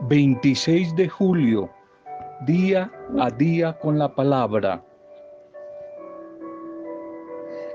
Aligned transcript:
26 0.00 0.96
de 0.96 1.08
julio, 1.08 1.70
día 2.44 2.90
a 3.18 3.30
día 3.30 3.78
con 3.78 3.98
la 3.98 4.12
palabra. 4.14 4.84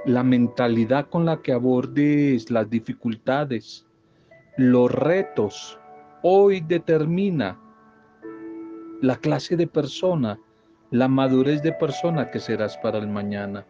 La 0.06 0.22
mentalidad 0.24 1.08
con 1.08 1.26
la 1.26 1.42
que 1.42 1.54
abordes 1.54 2.52
las 2.52 2.70
dificultades, 2.70 3.88
los 4.58 4.92
retos, 4.92 5.80
hoy 6.22 6.60
determina 6.60 7.58
la 9.02 9.16
clase 9.16 9.56
de 9.56 9.68
persona, 9.68 10.38
la 10.92 11.08
madurez 11.08 11.64
de 11.64 11.72
persona 11.72 12.30
que 12.30 12.40
serás 12.40 12.78
para 12.80 12.98
el 12.98 13.08
mañana. 13.08 13.66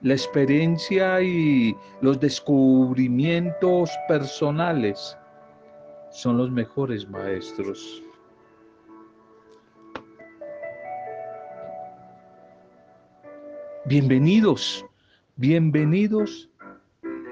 La 0.00 0.14
experiencia 0.14 1.20
y 1.20 1.76
los 2.00 2.18
descubrimientos 2.18 3.90
personales 4.08 5.18
son 6.10 6.36
los 6.36 6.50
mejores 6.50 7.08
maestros. 7.08 8.02
Bienvenidos, 13.86 14.84
bienvenidos 15.36 16.48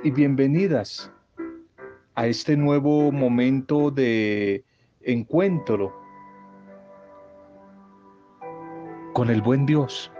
y 0.02 0.10
bienvenidas 0.10 1.10
a 2.14 2.26
este 2.26 2.56
nuevo 2.56 3.12
momento 3.12 3.90
de 3.90 4.64
encuentro 5.02 5.94
con 9.12 9.30
el 9.30 9.42
buen 9.42 9.66
Dios, 9.66 10.10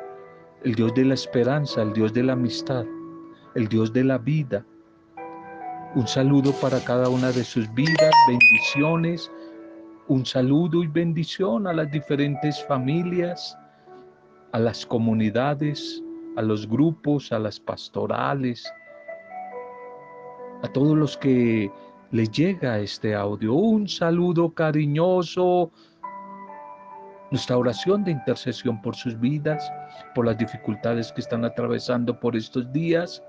el 0.65 0.75
Dios 0.75 0.95
de 0.95 1.05
la 1.05 1.15
esperanza, 1.15 1.83
el 1.83 1.93
Dios 1.93 2.13
de 2.13 2.23
la 2.23 2.35
amistad, 2.35 2.85
el 3.55 3.69
Dios 3.69 3.93
de 3.93 4.05
la 4.05 4.19
vida, 4.19 4.65
un 5.95 6.07
saludo 6.07 6.53
para 6.61 6.81
cada 6.81 7.09
una 7.09 7.33
de 7.33 7.45
sus 7.45 7.73
vidas, 7.75 8.13
bendiciones. 8.29 9.31
Un 10.09 10.25
saludo 10.25 10.83
y 10.83 10.87
bendición 10.87 11.67
a 11.67 11.73
las 11.73 11.91
diferentes 11.91 12.65
familias, 12.65 13.57
a 14.53 14.59
las 14.59 14.85
comunidades, 14.85 16.03
a 16.37 16.43
los 16.43 16.69
grupos, 16.69 17.33
a 17.33 17.39
las 17.39 17.59
pastorales, 17.59 18.71
a 20.63 20.69
todos 20.69 20.97
los 20.97 21.17
que 21.17 21.71
les 22.11 22.31
llega 22.31 22.79
este 22.79 23.15
audio. 23.15 23.55
Un 23.55 23.89
saludo 23.89 24.53
cariñoso, 24.53 25.71
nuestra 27.31 27.59
oración 27.59 28.05
de 28.05 28.13
intercesión 28.13 28.81
por 28.81 28.95
sus 28.95 29.19
vidas, 29.19 29.71
por 30.15 30.27
las 30.27 30.39
dificultades 30.39 31.13
que 31.13 31.21
están 31.21 31.45
atravesando 31.45 32.19
por 32.19 32.37
estos 32.37 32.71
días 32.73 33.23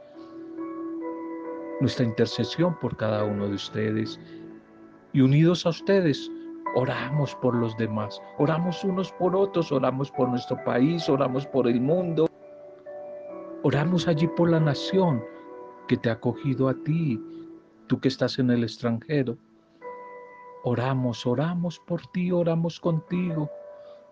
nuestra 1.79 2.05
intercesión 2.05 2.77
por 2.79 2.95
cada 2.97 3.23
uno 3.23 3.47
de 3.47 3.55
ustedes. 3.55 4.19
Y 5.13 5.21
unidos 5.21 5.65
a 5.65 5.69
ustedes, 5.69 6.29
oramos 6.75 7.35
por 7.35 7.55
los 7.55 7.75
demás, 7.77 8.21
oramos 8.37 8.83
unos 8.83 9.11
por 9.13 9.35
otros, 9.35 9.71
oramos 9.71 10.11
por 10.11 10.29
nuestro 10.29 10.63
país, 10.63 11.09
oramos 11.09 11.45
por 11.47 11.67
el 11.67 11.81
mundo, 11.81 12.27
oramos 13.63 14.07
allí 14.07 14.27
por 14.27 14.49
la 14.51 14.59
nación 14.59 15.23
que 15.87 15.97
te 15.97 16.09
ha 16.09 16.13
acogido 16.13 16.69
a 16.69 16.75
ti, 16.83 17.19
tú 17.87 17.99
que 17.99 18.07
estás 18.07 18.37
en 18.39 18.51
el 18.51 18.63
extranjero. 18.63 19.37
Oramos, 20.63 21.25
oramos 21.25 21.79
por 21.79 22.05
ti, 22.07 22.31
oramos 22.31 22.79
contigo. 22.79 23.49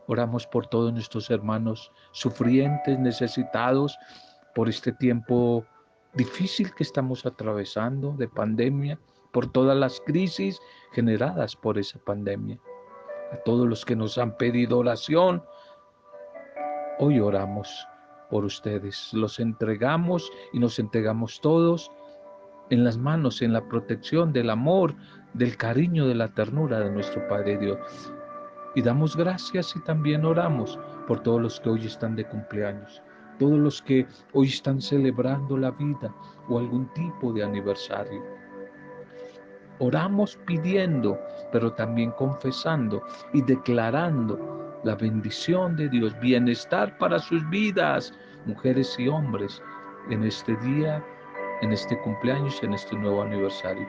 Oramos 0.08 0.48
por 0.48 0.66
todos 0.68 0.94
nuestros 0.94 1.30
hermanos 1.30 1.92
sufrientes, 2.12 2.98
necesitados 2.98 3.98
por 4.56 4.70
este 4.70 4.94
tiempo 4.94 5.66
difícil 6.14 6.74
que 6.74 6.84
estamos 6.84 7.26
atravesando 7.26 8.14
de 8.18 8.28
pandemia, 8.28 9.00
por 9.32 9.52
todas 9.52 9.78
las 9.78 10.02
crisis 10.02 10.60
generadas 10.94 11.56
por 11.56 11.78
esa 11.78 12.00
pandemia. 12.00 12.60
A 13.32 13.38
todos 13.44 13.68
los 13.68 13.86
que 13.86 13.96
nos 13.96 14.18
han 14.18 14.38
pedido 14.38 14.80
oración, 14.80 15.44
hoy 16.98 17.20
oramos 17.20 17.70
por 18.30 18.46
ustedes. 18.46 19.14
Los 19.14 19.40
entregamos 19.40 20.32
y 20.54 20.60
nos 20.60 20.80
entregamos 20.80 21.40
todos 21.42 21.92
en 22.70 22.84
las 22.84 22.98
manos, 22.98 23.42
en 23.42 23.54
la 23.54 23.68
protección 23.68 24.34
del 24.34 24.50
amor, 24.50 24.96
del 25.34 25.56
cariño, 25.56 26.08
de 26.08 26.16
la 26.16 26.34
ternura 26.34 26.80
de 26.80 26.90
nuestro 26.90 27.28
Padre 27.28 27.58
Dios. 27.58 27.78
Y 28.76 28.82
damos 28.82 29.16
gracias 29.16 29.76
y 29.76 29.84
también 29.84 30.26
oramos 30.26 30.80
por 31.08 31.22
todos 31.22 31.42
los 31.42 31.60
que 31.60 31.70
hoy 31.70 31.86
están 31.86 32.16
de 32.16 32.26
cumpleaños 32.26 33.02
todos 33.38 33.58
los 33.58 33.82
que 33.82 34.06
hoy 34.34 34.48
están 34.48 34.82
celebrando 34.82 35.58
la 35.58 35.72
vida 35.72 36.14
o 36.50 36.60
algún 36.60 36.88
tipo 36.94 37.34
de 37.34 37.44
aniversario. 37.44 38.24
Oramos 39.80 40.38
pidiendo, 40.46 41.20
pero 41.52 41.72
también 41.74 42.12
confesando 42.12 43.02
y 43.34 43.42
declarando 43.44 44.80
la 44.84 44.96
bendición 44.96 45.76
de 45.76 45.90
Dios, 45.90 46.20
bienestar 46.20 46.98
para 46.98 47.20
sus 47.20 47.48
vidas, 47.50 48.14
mujeres 48.46 48.96
y 48.98 49.08
hombres, 49.08 49.62
en 50.10 50.24
este 50.24 50.56
día, 50.58 51.04
en 51.62 51.74
este 51.74 52.00
cumpleaños, 52.00 52.62
en 52.64 52.74
este 52.74 52.96
nuevo 52.96 53.22
aniversario. 53.22 53.88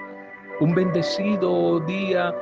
Un 0.60 0.74
bendecido 0.74 1.80
día, 1.80 2.34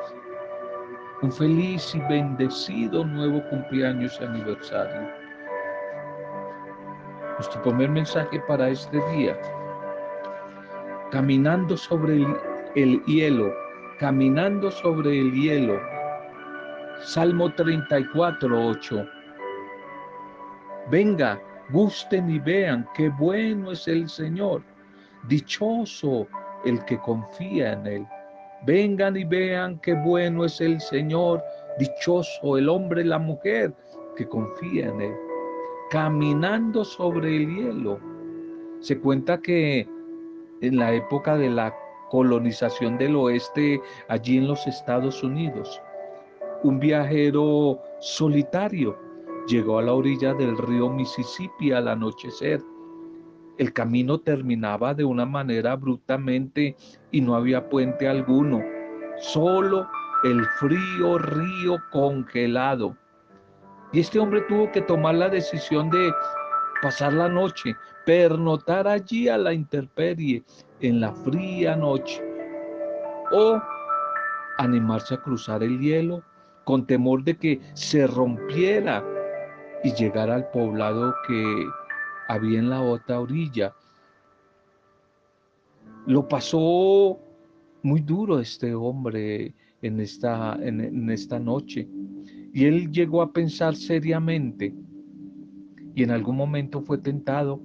un 1.23 1.31
feliz 1.31 1.94
y 1.94 2.00
bendecido 2.09 3.05
nuevo 3.05 3.43
cumpleaños 3.50 4.19
y 4.21 4.25
aniversario. 4.25 5.25
Nuestro 7.38 7.62
primer 7.62 7.91
mensaje 7.91 8.41
para 8.48 8.70
este 8.70 8.98
día. 9.10 9.38
Caminando 11.10 11.76
sobre 11.76 12.24
el, 12.74 13.04
hielo, 13.04 13.52
caminando 14.00 14.70
sobre 14.70 15.20
el 15.20 15.32
hielo. 15.32 15.78
Salmo 17.02 17.52
34, 17.52 18.69
8. 18.69 19.06
Venga, 20.91 21.38
gusten 21.69 22.30
y 22.30 22.38
vean 22.38 22.88
qué 22.94 23.10
bueno 23.10 23.72
es 23.72 23.86
el 23.86 24.08
Señor. 24.08 24.62
Dichoso 25.28 26.26
el 26.64 26.82
que 26.86 26.98
confía 27.00 27.75
en 27.75 27.86
Él. 27.86 28.06
Vengan 28.64 29.14
y 29.14 29.25
vean 29.25 29.78
qué 29.80 29.92
bueno 29.92 30.46
es 30.46 30.58
el 30.62 30.80
Señor. 30.80 31.44
Dichoso 31.78 32.56
el 32.56 32.70
hombre 32.70 33.02
y 33.02 33.04
la 33.04 33.19
mujer 33.19 33.75
que 34.16 34.26
confía 34.26 34.88
en 34.88 35.02
Él 35.02 35.25
caminando 35.91 36.84
sobre 36.84 37.36
el 37.36 37.54
hielo. 37.54 38.00
Se 38.80 38.98
cuenta 38.98 39.41
que 39.41 39.88
en 40.60 40.76
la 40.76 40.92
época 40.92 41.36
de 41.36 41.50
la 41.50 41.74
colonización 42.10 42.98
del 42.98 43.16
oeste, 43.16 43.80
allí 44.08 44.38
en 44.38 44.48
los 44.48 44.66
Estados 44.66 45.22
Unidos, 45.22 45.80
un 46.62 46.78
viajero 46.80 47.78
solitario 48.00 48.96
llegó 49.46 49.78
a 49.78 49.82
la 49.82 49.92
orilla 49.92 50.34
del 50.34 50.56
río 50.56 50.88
Mississippi 50.91 51.72
al 51.72 51.88
anochecer. 51.88 52.60
El 53.58 53.72
camino 53.72 54.19
terminaba 54.19 54.92
de 54.92 55.04
una 55.04 55.25
manera 55.25 55.72
abruptamente 55.72 56.76
y 57.10 57.20
no 57.20 57.34
había 57.34 57.69
puente 57.69 58.08
alguno, 58.08 58.62
solo 59.19 59.86
el 60.25 60.44
frío 60.58 61.19
río 61.19 61.78
congelado. 61.91 62.96
Y 63.96 64.00
este 64.00 64.18
hombre 64.18 64.42
tuvo 64.42 64.70
que 64.72 64.82
tomar 64.82 65.14
la 65.14 65.30
decisión 65.30 65.88
de 65.88 66.12
pasar 66.82 67.14
la 67.14 67.30
noche, 67.30 67.74
pernotar 68.04 68.86
allí 68.86 69.26
a 69.26 69.38
la 69.38 69.54
intemperie 69.54 70.44
en 70.82 71.00
la 71.00 71.14
fría 71.14 71.74
noche, 71.74 72.22
o 73.32 73.58
animarse 74.58 75.14
a 75.14 75.22
cruzar 75.22 75.62
el 75.62 75.80
hielo 75.80 76.22
con 76.64 76.86
temor 76.86 77.24
de 77.24 77.38
que 77.38 77.58
se 77.72 78.06
rompiera 78.06 79.02
y 79.82 79.94
llegara 79.94 80.34
al 80.34 80.50
poblado 80.50 81.14
que 81.26 81.66
había 82.28 82.58
en 82.58 82.68
la 82.68 82.82
otra 82.82 83.18
orilla. 83.18 83.72
Lo 86.06 86.28
pasó 86.28 87.19
muy 87.82 88.02
duro 88.02 88.40
este 88.40 88.75
hombre 88.75 89.54
en 89.81 90.00
esta, 90.00 90.58
en 90.60 91.08
esta 91.08 91.38
noche. 91.38 91.88
Y 92.56 92.64
él 92.64 92.91
llegó 92.91 93.20
a 93.20 93.35
pensar 93.35 93.76
seriamente 93.76 94.75
y 95.94 96.03
en 96.03 96.11
algún 96.11 96.37
momento 96.37 96.81
fue 96.81 96.97
tentado 96.97 97.61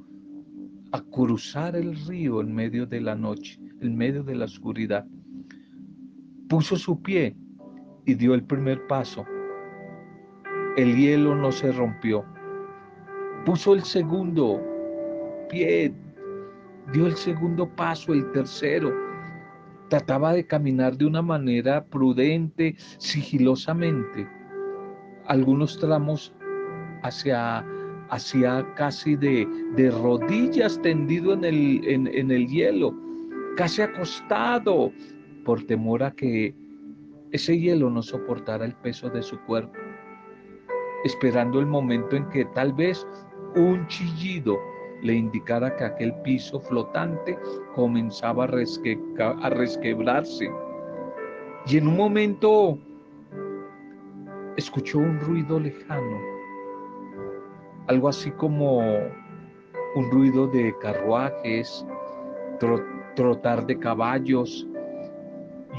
a 0.92 1.02
cruzar 1.02 1.78
el 1.78 1.96
río 1.96 2.42
en 2.42 2.54
medio 2.54 2.86
de 2.86 3.00
la 3.00 3.16
noche, 3.16 3.58
en 3.80 3.96
medio 3.96 4.22
de 4.22 4.36
la 4.36 4.44
oscuridad. 4.44 5.08
Puso 6.50 6.76
su 6.76 7.02
pie 7.02 7.38
y 8.06 8.16
dio 8.16 8.34
el 8.34 8.44
primer 8.44 8.86
paso. 8.88 9.26
El 10.76 10.98
hielo 10.98 11.38
no 11.38 11.54
se 11.54 11.72
rompió. 11.72 12.26
Puso 13.46 13.76
el 13.76 13.84
segundo 13.84 14.62
pie, 15.50 15.94
dio 16.92 17.08
el 17.08 17.16
segundo 17.16 17.66
paso, 17.78 18.12
el 18.12 18.30
tercero. 18.34 18.94
Trataba 19.88 20.34
de 20.34 20.46
caminar 20.46 20.98
de 20.98 21.06
una 21.06 21.22
manera 21.22 21.86
prudente, 21.86 22.76
sigilosamente 22.98 24.28
algunos 25.32 25.80
tramos 25.80 26.34
hacia, 27.04 27.66
hacia 28.10 28.68
casi 28.76 29.16
de, 29.16 29.48
de 29.78 29.90
rodillas 29.90 30.78
tendido 30.82 31.32
en 31.32 31.46
el, 31.46 31.82
en, 31.86 32.32
el 32.32 32.48
hielo, 32.48 32.94
casi 33.56 33.82
acostado, 33.82 34.92
por 35.46 35.64
temor 35.64 36.04
a 36.04 36.12
que 36.12 36.54
ese 37.32 37.58
hielo 37.58 37.90
no 37.90 38.04
soportara 38.04 38.66
el 38.66 38.76
peso 38.76 39.10
de 39.10 39.24
su 39.24 39.40
cuerpo, 39.44 39.72
esperando 41.06 41.62
el 41.62 41.66
momento 41.66 42.18
en 42.18 42.28
que 42.28 42.44
tal 42.54 42.74
vez 42.74 43.08
un 43.56 43.88
chillido 43.88 44.60
le 45.02 45.14
indicara 45.14 45.74
que 45.78 45.86
aquel 45.86 46.14
piso 46.24 46.60
flotante 46.60 47.40
comenzaba 47.74 48.44
a, 48.44 49.50
resquebrarse. 49.50 50.52
Y 51.68 51.78
en 51.78 51.88
un 51.88 51.96
momento 51.96 52.78
escuchó 54.58 55.00
un 55.00 55.20
ruido 55.20 55.60
lejano, 55.60 56.18
algo 57.88 58.10
así 58.10 58.32
como 58.32 58.80
un 59.96 60.12
ruido 60.12 60.48
de 60.48 60.76
carruajes, 60.80 61.86
trotar 63.16 63.66
de 63.66 63.78
caballos 63.78 64.68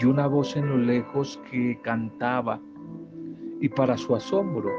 y 0.01 0.05
una 0.05 0.27
voz 0.27 0.57
en 0.57 0.69
lo 0.69 0.77
lejos 0.77 1.41
que 1.51 1.79
cantaba. 1.83 2.61
Y 3.61 3.69
para 3.69 3.97
su 3.97 4.17
asombro, 4.17 4.71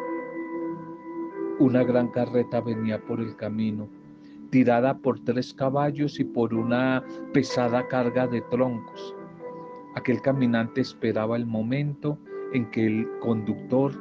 una 1.60 1.84
gran 1.84 2.10
carreta 2.10 2.60
venía 2.60 3.00
por 3.00 3.22
el 3.22 3.36
camino, 3.36 3.88
tirada 4.50 4.98
por 4.98 5.20
tres 5.20 5.54
caballos 5.54 6.20
y 6.20 6.26
por 6.26 6.54
una 6.54 7.04
pesada 7.32 7.88
carga 7.88 8.28
de 8.28 8.42
troncos. 8.42 9.16
Aquel 9.96 10.22
caminante 10.22 10.82
esperaba 10.82 11.38
el 11.38 11.46
momento 11.46 12.18
en 12.54 12.70
que 12.72 12.86
el 12.86 13.08
conductor 13.20 13.92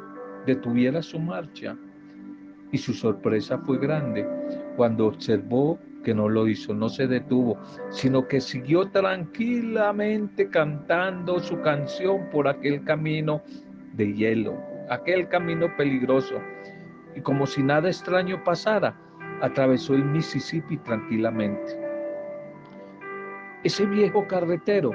detuviera 0.46 1.02
su 1.02 1.19
marcha 1.19 1.76
y 2.70 2.78
su 2.78 2.94
sorpresa 2.94 3.58
fue 3.58 3.78
grande 3.78 4.26
cuando 4.76 5.06
observó 5.06 5.78
que 6.02 6.14
no 6.14 6.28
lo 6.28 6.49
hizo, 6.49 6.75
no 6.75 6.88
se 6.88 7.06
detuvo, 7.06 7.56
sino 7.90 8.26
que 8.26 8.40
siguió 8.40 8.88
tranquilamente 8.90 10.49
cantando 10.49 11.38
su 11.38 11.60
canción 11.60 12.28
por 12.31 12.49
aquel 12.49 12.82
camino 12.84 13.43
de 13.94 14.12
hielo, 14.12 14.58
aquel 14.90 15.28
camino 15.28 15.69
peligroso. 15.76 16.34
Y 17.14 17.20
como 17.20 17.46
si 17.46 17.62
nada 17.62 17.88
extraño 17.88 18.43
pasara, 18.43 18.96
atravesó 19.43 19.94
el 19.94 20.04
Mississippi 20.04 20.78
tranquilamente. 20.78 21.78
Ese 23.62 23.87
viejo 23.87 24.26
carretero 24.26 24.93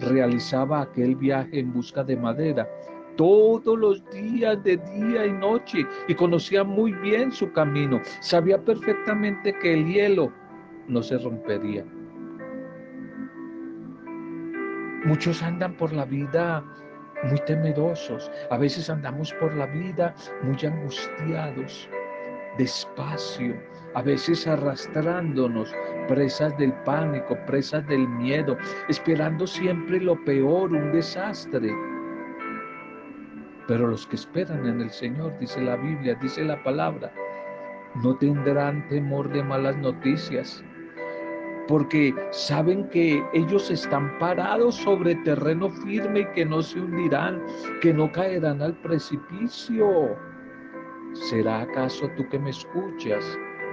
realizaba 0.00 0.82
aquel 0.82 1.16
viaje 1.16 1.60
en 1.60 1.72
busca 1.72 2.02
de 2.04 2.16
madera 2.16 2.68
todos 3.16 3.78
los 3.78 4.04
días 4.10 4.62
de 4.64 4.76
día 4.76 5.26
y 5.26 5.32
noche 5.32 5.86
y 6.08 6.14
conocía 6.14 6.64
muy 6.64 6.92
bien 6.92 7.30
su 7.30 7.52
camino. 7.52 8.00
Sabía 8.20 8.58
perfectamente 8.64 9.52
que 9.60 9.74
el 9.74 9.86
hielo 9.86 10.32
no 10.88 11.02
se 11.02 11.18
rompería. 11.18 11.84
Muchos 15.04 15.42
andan 15.42 15.76
por 15.76 15.92
la 15.92 16.04
vida 16.04 16.64
muy 17.24 17.38
temerosos, 17.46 18.30
a 18.50 18.56
veces 18.56 18.88
andamos 18.88 19.32
por 19.34 19.54
la 19.54 19.66
vida 19.66 20.14
muy 20.42 20.56
angustiados, 20.64 21.88
despacio, 22.56 23.54
a 23.94 24.02
veces 24.02 24.46
arrastrándonos, 24.46 25.74
presas 26.08 26.56
del 26.58 26.72
pánico, 26.84 27.36
presas 27.46 27.86
del 27.86 28.08
miedo, 28.08 28.56
esperando 28.88 29.46
siempre 29.46 30.00
lo 30.00 30.22
peor, 30.24 30.72
un 30.72 30.92
desastre. 30.92 31.74
Pero 33.66 33.88
los 33.88 34.06
que 34.06 34.16
esperan 34.16 34.66
en 34.66 34.80
el 34.80 34.90
Señor, 34.90 35.38
dice 35.38 35.60
la 35.60 35.76
Biblia, 35.76 36.16
dice 36.20 36.44
la 36.44 36.62
palabra, 36.62 37.12
no 38.02 38.16
tendrán 38.16 38.86
temor 38.88 39.28
de 39.28 39.42
malas 39.42 39.76
noticias, 39.76 40.64
porque 41.68 42.14
saben 42.30 42.88
que 42.88 43.22
ellos 43.32 43.70
están 43.70 44.18
parados 44.18 44.74
sobre 44.74 45.14
terreno 45.16 45.70
firme 45.70 46.20
y 46.20 46.26
que 46.34 46.44
no 46.44 46.62
se 46.62 46.80
hundirán, 46.80 47.40
que 47.80 47.92
no 47.92 48.10
caerán 48.10 48.60
al 48.60 48.74
precipicio. 48.80 50.16
¿Será 51.12 51.62
acaso 51.62 52.08
tú 52.16 52.28
que 52.28 52.38
me 52.38 52.50
escuchas, 52.50 53.24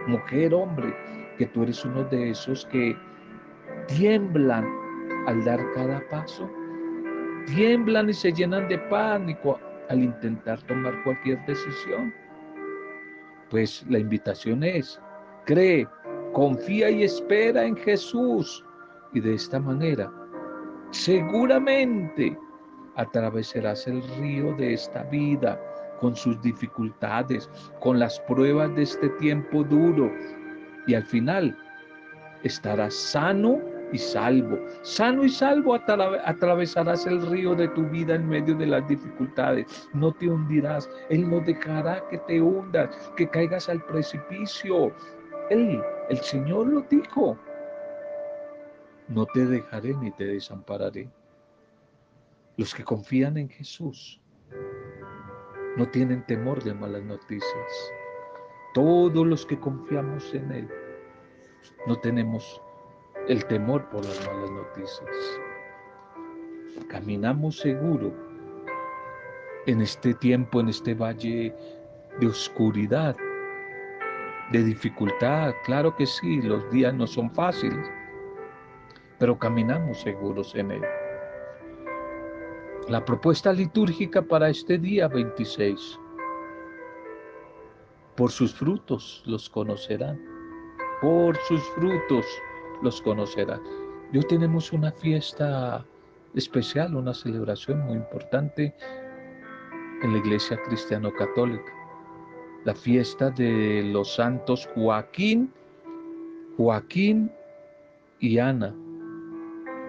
mujer, 0.08 0.54
hombre, 0.54 0.94
que 1.38 1.46
tú 1.48 1.64
eres 1.64 1.84
uno 1.86 2.04
de 2.06 2.32
esos 2.32 2.66
que 2.68 2.96
tiemblan 3.88 4.66
al 5.28 5.44
dar 5.44 5.60
cada 5.74 6.02
paso? 6.10 6.50
Tiemblan 7.46 8.10
y 8.10 8.14
se 8.14 8.32
llenan 8.32 8.68
de 8.68 8.78
pánico 8.78 9.60
al 9.90 10.04
intentar 10.04 10.62
tomar 10.64 11.04
cualquier 11.04 11.44
decisión? 11.46 12.14
Pues 13.50 13.86
la 13.90 14.00
invitación 14.00 14.64
es, 14.64 15.00
cree, 15.46 15.88
confía 16.34 16.90
y 16.90 17.04
espera 17.04 17.64
en 17.64 17.76
Jesús. 17.78 18.64
Y 19.14 19.22
de 19.22 19.36
esta 19.36 19.60
manera, 19.60 20.12
seguramente 20.92 22.38
atravesarás 22.96 23.88
el 23.88 24.04
río 24.20 24.54
de 24.56 24.74
esta 24.74 25.04
vida 25.04 25.60
con 26.00 26.16
sus 26.16 26.42
dificultades, 26.42 27.50
con 27.80 28.00
las 28.00 28.20
pruebas 28.22 28.74
de 28.76 28.84
este 28.84 29.10
tiempo 29.20 29.64
duro. 29.64 30.12
Y 30.88 30.94
al 30.94 31.04
final 31.04 31.58
estarás 32.44 32.94
sano 32.94 33.60
y 33.92 33.98
salvo. 33.98 34.60
Sano 34.82 35.24
y 35.24 35.30
salvo 35.30 35.76
atravesarás 35.76 37.06
el 37.06 37.22
río 37.30 37.56
de 37.56 37.68
tu 37.70 37.84
vida 37.90 38.16
en 38.16 38.28
medio 38.28 38.56
de 38.56 38.68
las 38.68 38.88
dificultades. 38.88 39.90
No 39.94 40.12
te 40.12 40.30
hundirás. 40.30 40.90
Él 41.10 41.30
no 41.30 41.40
dejará 41.40 42.04
que 42.10 42.18
te 42.20 42.42
hundas, 42.42 42.90
que 43.16 43.28
caigas 43.30 43.70
al 43.70 43.84
precipicio. 43.86 44.92
Él, 45.50 45.82
el 46.10 46.18
Señor 46.18 46.68
lo 46.68 46.82
dijo. 46.82 47.38
No 49.08 49.26
te 49.26 49.46
dejaré 49.46 49.94
ni 49.96 50.12
te 50.12 50.26
desampararé. 50.26 51.10
Los 52.58 52.74
que 52.74 52.84
confían 52.84 53.38
en 53.38 53.50
Jesús 53.50 54.20
no 55.78 55.88
tienen 55.88 56.24
temor 56.24 56.64
de 56.64 56.74
malas 56.74 57.04
noticias. 57.04 57.94
Todos 58.74 59.26
los 59.26 59.46
que 59.46 59.60
confiamos 59.60 60.34
en 60.34 60.52
Él 60.52 60.70
no 61.86 61.96
tenemos 62.00 62.62
el 63.28 63.46
temor 63.46 63.88
por 63.90 64.04
las 64.04 64.26
malas 64.26 64.52
noticias. 64.52 65.40
Caminamos 66.90 67.60
seguro 67.60 68.12
en 69.68 69.82
este 69.82 70.14
tiempo, 70.16 70.62
en 70.62 70.70
este 70.70 70.96
valle 70.96 71.54
de 72.20 72.28
oscuridad, 72.28 73.16
de 74.52 74.64
dificultad. 74.64 75.54
Claro 75.66 75.96
que 75.96 76.06
sí, 76.06 76.42
los 76.42 76.70
días 76.72 76.94
no 76.94 77.06
son 77.06 77.30
fáciles, 77.32 77.88
pero 79.20 79.38
caminamos 79.38 80.02
seguros 80.02 80.56
en 80.56 80.72
él. 80.72 80.97
La 82.90 83.04
propuesta 83.04 83.52
litúrgica 83.52 84.22
para 84.22 84.48
este 84.48 84.78
día 84.78 85.10
26. 85.10 86.00
Por 88.16 88.32
sus 88.32 88.54
frutos 88.56 89.22
los 89.26 89.50
conocerán. 89.50 90.18
Por 91.02 91.36
sus 91.50 91.62
frutos 91.72 92.26
los 92.82 93.02
conocerá. 93.02 93.60
Hoy 94.14 94.24
tenemos 94.30 94.72
una 94.72 94.94
fiesta 94.94 95.86
especial, 96.34 96.96
una 96.96 97.14
celebración 97.14 97.82
muy 97.82 97.98
importante 97.98 98.74
en 100.02 100.14
la 100.14 100.20
Iglesia 100.20 100.58
Cristiano 100.64 101.12
Católica. 101.12 101.74
La 102.64 102.74
fiesta 102.74 103.30
de 103.32 103.84
los 103.84 104.16
santos 104.16 104.66
Joaquín, 104.76 105.52
Joaquín 106.56 107.30
y 108.22 108.38
Ana. 108.38 108.74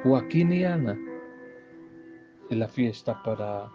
Joaquín 0.03 0.53
y 0.53 0.65
Ana 0.65 0.99
es 2.51 2.57
la 2.57 2.69
fiesta 2.69 3.23
para, 3.23 3.71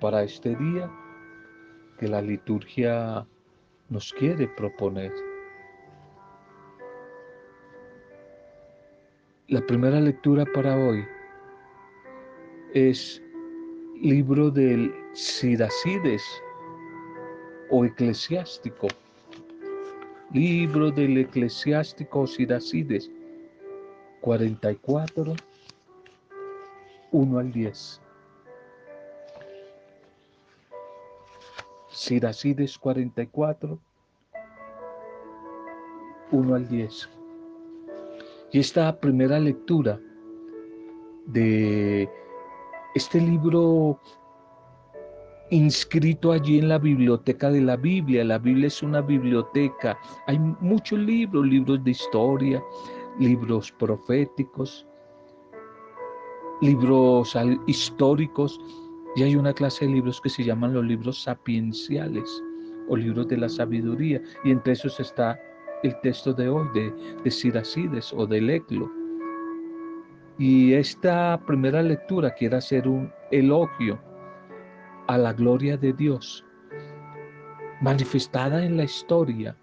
para 0.00 0.22
este 0.22 0.54
día 0.56 0.90
que 1.98 2.08
la 2.08 2.20
liturgia 2.20 3.26
nos 3.88 4.12
quiere 4.12 4.48
proponer. 4.48 5.12
La 9.48 9.60
primera 9.60 10.00
lectura 10.00 10.44
para 10.54 10.76
hoy 10.76 11.04
es 12.72 13.22
libro 14.00 14.50
del 14.50 14.92
Siracides 15.12 16.22
o 17.70 17.84
eclesiástico. 17.84 18.88
Libro 20.32 20.90
del 20.90 21.18
eclesiástico 21.18 22.26
Siracides 22.26 23.10
44, 24.22 25.34
1 27.14 27.38
al 27.38 27.52
10. 27.52 28.00
Siracides 31.88 32.76
44, 32.76 33.78
1 36.32 36.54
al 36.56 36.68
10. 36.68 37.08
Y 38.50 38.58
esta 38.58 38.98
primera 38.98 39.38
lectura 39.38 40.00
de 41.26 42.10
este 42.96 43.20
libro 43.20 44.00
inscrito 45.50 46.32
allí 46.32 46.58
en 46.58 46.68
la 46.68 46.78
biblioteca 46.78 47.48
de 47.48 47.60
la 47.60 47.76
Biblia. 47.76 48.24
La 48.24 48.38
Biblia 48.38 48.66
es 48.66 48.82
una 48.82 49.00
biblioteca. 49.00 49.96
Hay 50.26 50.40
muchos 50.40 50.98
libros, 50.98 51.46
libros 51.46 51.84
de 51.84 51.92
historia, 51.92 52.60
libros 53.20 53.70
proféticos, 53.70 54.84
libros 56.64 57.36
históricos, 57.66 58.60
Y 59.16 59.22
hay 59.22 59.36
una 59.36 59.52
clase 59.52 59.86
de 59.86 59.92
libros 59.92 60.20
que 60.20 60.28
se 60.28 60.42
llaman 60.42 60.74
los 60.74 60.84
libros 60.84 61.22
sapienciales 61.22 62.42
o 62.88 62.96
libros 62.96 63.28
de 63.28 63.36
la 63.36 63.48
sabiduría. 63.48 64.20
Y 64.42 64.50
entre 64.50 64.72
esos 64.72 64.98
está 64.98 65.38
el 65.84 65.94
texto 66.00 66.32
de 66.32 66.48
hoy 66.48 66.66
de, 66.74 66.92
de 67.22 67.30
Siracides 67.30 68.12
o 68.12 68.26
de 68.26 68.40
Leclo. 68.40 68.90
Y 70.36 70.72
esta 70.72 71.40
primera 71.46 71.80
lectura 71.80 72.34
quiere 72.34 72.56
hacer 72.56 72.88
un 72.88 73.12
elogio 73.30 74.00
a 75.06 75.16
la 75.16 75.32
gloria 75.32 75.76
de 75.76 75.92
Dios, 75.92 76.44
manifestada 77.80 78.64
en 78.64 78.76
la 78.76 78.84
historia, 78.84 79.56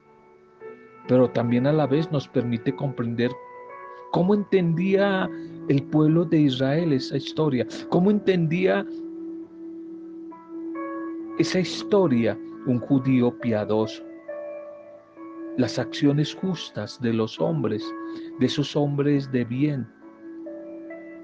pero 1.10 1.30
también 1.30 1.68
a 1.68 1.74
la 1.74 1.88
vez 1.88 2.10
nos 2.12 2.28
permite 2.30 2.74
comprender 2.74 3.32
cómo 4.12 4.34
entendía 4.34 5.30
el 5.72 5.84
pueblo 5.84 6.26
de 6.26 6.38
Israel 6.38 6.92
esa 6.92 7.16
historia, 7.16 7.66
cómo 7.90 8.12
entendía 8.12 8.86
esa 11.40 11.60
historia 11.60 12.38
un 12.66 12.78
judío 12.80 13.40
piadoso. 13.40 14.04
Las 15.58 15.80
acciones 15.80 16.36
justas 16.36 17.00
de 17.02 17.14
los 17.14 17.40
hombres, 17.40 17.82
de 18.40 18.46
esos 18.46 18.76
hombres 18.76 19.32
de 19.32 19.46
bien, 19.46 19.88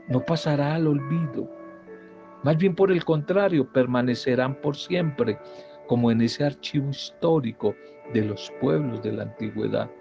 no 0.08 0.24
pasará 0.26 0.76
al 0.76 0.88
olvido. 0.88 1.52
Más 2.44 2.58
bien 2.58 2.74
por 2.74 2.90
el 2.90 3.04
contrario, 3.04 3.70
permanecerán 3.74 4.56
por 4.62 4.78
siempre 4.78 5.38
como 5.88 6.10
en 6.10 6.22
ese 6.22 6.46
archivo 6.46 6.90
histórico 6.90 7.76
de 8.14 8.24
los 8.24 8.50
pueblos 8.62 9.04
de 9.04 9.12
la 9.12 9.24
antigüedad. 9.24 9.92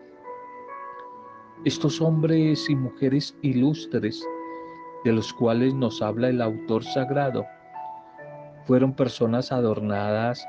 Estos 1.65 2.01
hombres 2.01 2.71
y 2.71 2.77
mujeres 2.77 3.37
ilustres 3.43 4.25
de 5.07 5.13
los 5.13 5.33
cuales 5.33 5.73
nos 5.73 6.03
habla 6.03 6.31
el 6.31 6.43
autor 6.43 6.83
sagrado 6.83 7.47
fueron 8.65 8.93
personas 8.93 9.53
adornadas 9.53 10.45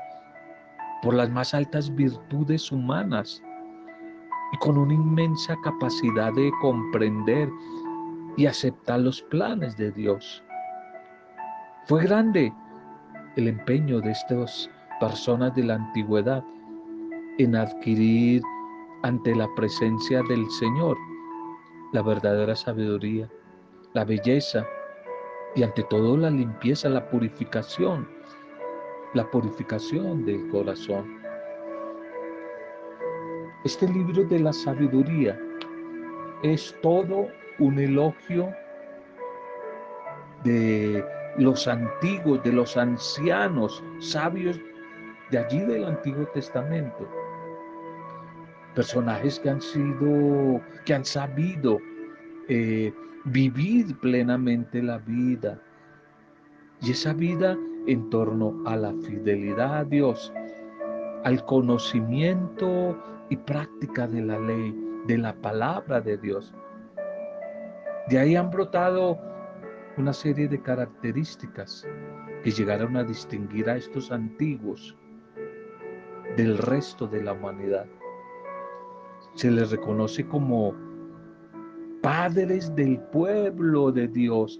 por 1.00 1.14
las 1.14 1.30
más 1.30 1.54
altas 1.54 1.94
virtudes 1.94 2.72
humanas 2.72 3.40
y 4.52 4.56
con 4.56 4.76
una 4.76 4.94
inmensa 4.94 5.56
capacidad 5.62 6.32
de 6.32 6.50
comprender 6.60 7.48
y 8.36 8.46
aceptar 8.46 8.98
los 8.98 9.22
planes 9.22 9.76
de 9.76 9.92
Dios. 9.92 10.42
Fue 11.86 12.02
grande 12.02 12.52
el 13.36 13.46
empeño 13.46 14.00
de 14.00 14.10
estas 14.10 14.68
personas 14.98 15.54
de 15.54 15.62
la 15.62 15.76
antigüedad 15.76 16.42
en 17.38 17.54
adquirir 17.54 18.42
ante 19.04 19.36
la 19.36 19.46
presencia 19.54 20.20
del 20.24 20.50
Señor 20.50 20.96
la 21.92 22.02
verdadera 22.02 22.56
sabiduría, 22.56 23.28
la 23.94 24.04
belleza 24.04 24.66
y 25.54 25.62
ante 25.62 25.82
todo 25.84 26.16
la 26.16 26.30
limpieza, 26.30 26.88
la 26.88 27.08
purificación, 27.08 28.08
la 29.14 29.28
purificación 29.30 30.24
del 30.24 30.48
corazón. 30.48 31.18
Este 33.64 33.88
libro 33.88 34.24
de 34.24 34.40
la 34.40 34.52
sabiduría 34.52 35.38
es 36.42 36.74
todo 36.82 37.28
un 37.58 37.78
elogio 37.78 38.52
de 40.44 41.04
los 41.38 41.66
antiguos, 41.66 42.42
de 42.44 42.52
los 42.52 42.76
ancianos 42.76 43.82
sabios 43.98 44.60
de 45.30 45.38
allí 45.38 45.60
del 45.60 45.84
Antiguo 45.84 46.26
Testamento. 46.28 47.08
Personajes 48.74 49.40
que 49.40 49.50
han 49.50 49.60
sido, 49.60 50.60
que 50.84 50.94
han 50.94 51.04
sabido 51.04 51.78
eh, 52.48 52.92
vivir 53.26 53.98
plenamente 54.00 54.82
la 54.82 54.98
vida. 54.98 55.60
Y 56.80 56.92
esa 56.92 57.12
vida 57.12 57.56
en 57.86 58.08
torno 58.10 58.62
a 58.66 58.76
la 58.76 58.92
fidelidad 58.92 59.78
a 59.78 59.84
Dios, 59.84 60.32
al 61.24 61.44
conocimiento 61.44 62.96
y 63.28 63.36
práctica 63.36 64.06
de 64.06 64.22
la 64.22 64.38
ley, 64.38 64.74
de 65.06 65.18
la 65.18 65.34
palabra 65.34 66.00
de 66.00 66.16
Dios. 66.18 66.54
De 68.08 68.18
ahí 68.18 68.36
han 68.36 68.50
brotado 68.50 69.18
una 69.96 70.12
serie 70.12 70.48
de 70.48 70.62
características 70.62 71.86
que 72.42 72.50
llegaron 72.50 72.96
a 72.96 73.04
distinguir 73.04 73.68
a 73.68 73.76
estos 73.76 74.12
antiguos 74.12 74.96
del 76.36 76.56
resto 76.56 77.06
de 77.06 77.22
la 77.22 77.32
humanidad. 77.32 77.86
Se 79.34 79.50
les 79.50 79.70
reconoce 79.70 80.26
como 80.26 80.74
padres 82.02 82.74
del 82.74 82.98
pueblo 83.12 83.90
de 83.92 84.08
Dios, 84.08 84.58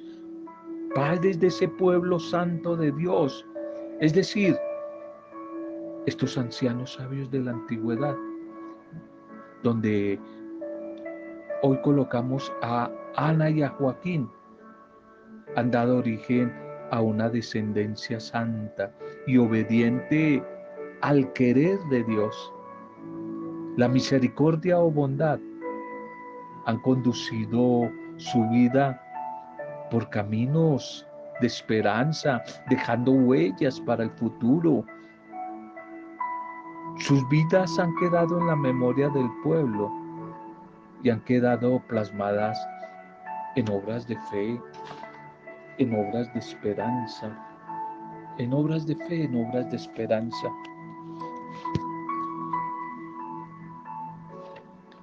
padres 0.94 1.38
de 1.40 1.48
ese 1.48 1.68
pueblo 1.68 2.18
santo 2.18 2.76
de 2.76 2.92
Dios. 2.92 3.44
Es 4.00 4.14
decir, 4.14 4.56
estos 6.06 6.38
ancianos 6.38 6.94
sabios 6.94 7.30
de 7.30 7.40
la 7.40 7.52
antigüedad, 7.52 8.16
donde 9.62 10.18
hoy 11.62 11.78
colocamos 11.82 12.52
a 12.62 12.90
Ana 13.16 13.50
y 13.50 13.62
a 13.62 13.68
Joaquín, 13.70 14.28
han 15.56 15.70
dado 15.70 15.98
origen 15.98 16.52
a 16.90 17.00
una 17.00 17.28
descendencia 17.28 18.20
santa 18.20 18.92
y 19.26 19.36
obediente 19.36 20.42
al 21.00 21.32
querer 21.32 21.78
de 21.90 22.04
Dios. 22.04 22.52
La 23.76 23.88
misericordia 23.88 24.78
o 24.78 24.90
bondad 24.90 25.38
han 26.68 26.78
conducido 26.80 27.90
su 28.18 28.46
vida 28.50 29.02
por 29.90 30.10
caminos 30.10 31.06
de 31.40 31.46
esperanza, 31.46 32.42
dejando 32.68 33.12
huellas 33.12 33.80
para 33.80 34.04
el 34.04 34.10
futuro. 34.10 34.84
Sus 36.98 37.26
vidas 37.30 37.78
han 37.78 37.94
quedado 37.96 38.38
en 38.38 38.48
la 38.48 38.56
memoria 38.56 39.08
del 39.08 39.30
pueblo 39.42 39.90
y 41.02 41.08
han 41.08 41.20
quedado 41.20 41.80
plasmadas 41.88 42.58
en 43.56 43.66
obras 43.70 44.06
de 44.06 44.18
fe, 44.30 44.60
en 45.78 45.94
obras 45.94 46.30
de 46.34 46.40
esperanza, 46.40 47.34
en 48.36 48.52
obras 48.52 48.86
de 48.86 48.94
fe, 48.94 49.24
en 49.24 49.46
obras 49.46 49.70
de 49.70 49.76
esperanza. 49.76 50.48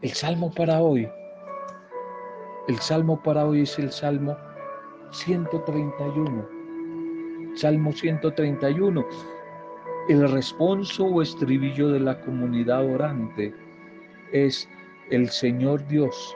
El 0.04 0.12
salmo 0.12 0.52
para 0.52 0.80
hoy, 0.80 1.10
el 2.68 2.80
salmo 2.80 3.22
para 3.22 3.46
hoy 3.46 3.62
es 3.62 3.78
el 3.80 3.92
salmo 3.92 4.36
131. 5.12 6.48
Salmo 7.56 7.92
131. 7.92 9.06
El 10.10 10.32
responso 10.32 11.06
o 11.06 11.22
estribillo 11.22 11.90
de 11.90 12.00
la 12.00 12.20
comunidad 12.22 12.86
orante 12.86 13.54
es 14.32 14.68
el 15.10 15.30
Señor 15.30 15.86
Dios 15.88 16.36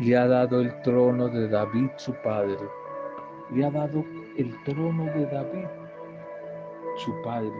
le 0.00 0.16
ha 0.16 0.26
dado 0.26 0.60
el 0.60 0.80
trono 0.82 1.28
de 1.28 1.48
David 1.48 1.90
su 1.96 2.14
padre. 2.24 2.56
Le 3.52 3.66
ha 3.66 3.70
dado 3.70 4.04
el 4.36 4.54
trono 4.64 5.04
de 5.04 5.26
David 5.26 5.66
su 6.96 7.12
padre. 7.22 7.52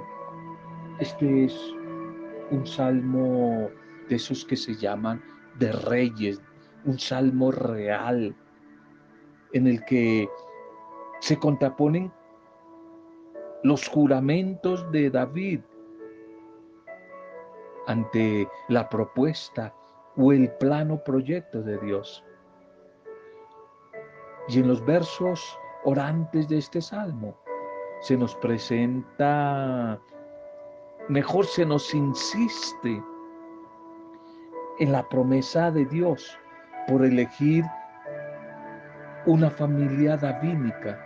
Este 1.00 1.44
es 1.44 1.74
un 2.50 2.66
salmo 2.66 3.68
de 4.08 4.16
esos 4.16 4.44
que 4.44 4.56
se 4.56 4.74
llaman 4.74 5.22
de 5.58 5.70
reyes, 5.72 6.40
un 6.84 6.98
salmo 6.98 7.50
real, 7.50 8.34
en 9.52 9.66
el 9.66 9.84
que 9.84 10.28
se 11.20 11.36
contraponen 11.38 12.12
los 13.62 13.88
juramentos 13.88 14.90
de 14.90 15.10
David 15.10 15.60
ante 17.86 18.48
la 18.68 18.88
propuesta 18.88 19.74
o 20.16 20.32
el 20.32 20.50
plano 20.52 21.02
proyecto 21.02 21.62
de 21.62 21.78
Dios. 21.78 22.24
Y 24.48 24.60
en 24.60 24.68
los 24.68 24.84
versos 24.84 25.58
orantes 25.84 26.48
de 26.48 26.58
este 26.58 26.80
salmo 26.80 27.36
se 28.00 28.16
nos 28.16 28.34
presenta, 28.36 30.00
mejor 31.08 31.46
se 31.46 31.66
nos 31.66 31.94
insiste 31.94 33.02
en 34.78 34.92
la 34.92 35.06
promesa 35.08 35.70
de 35.70 35.84
Dios 35.84 36.38
por 36.86 37.04
elegir 37.04 37.64
una 39.26 39.50
familia 39.50 40.16
davínica 40.16 40.98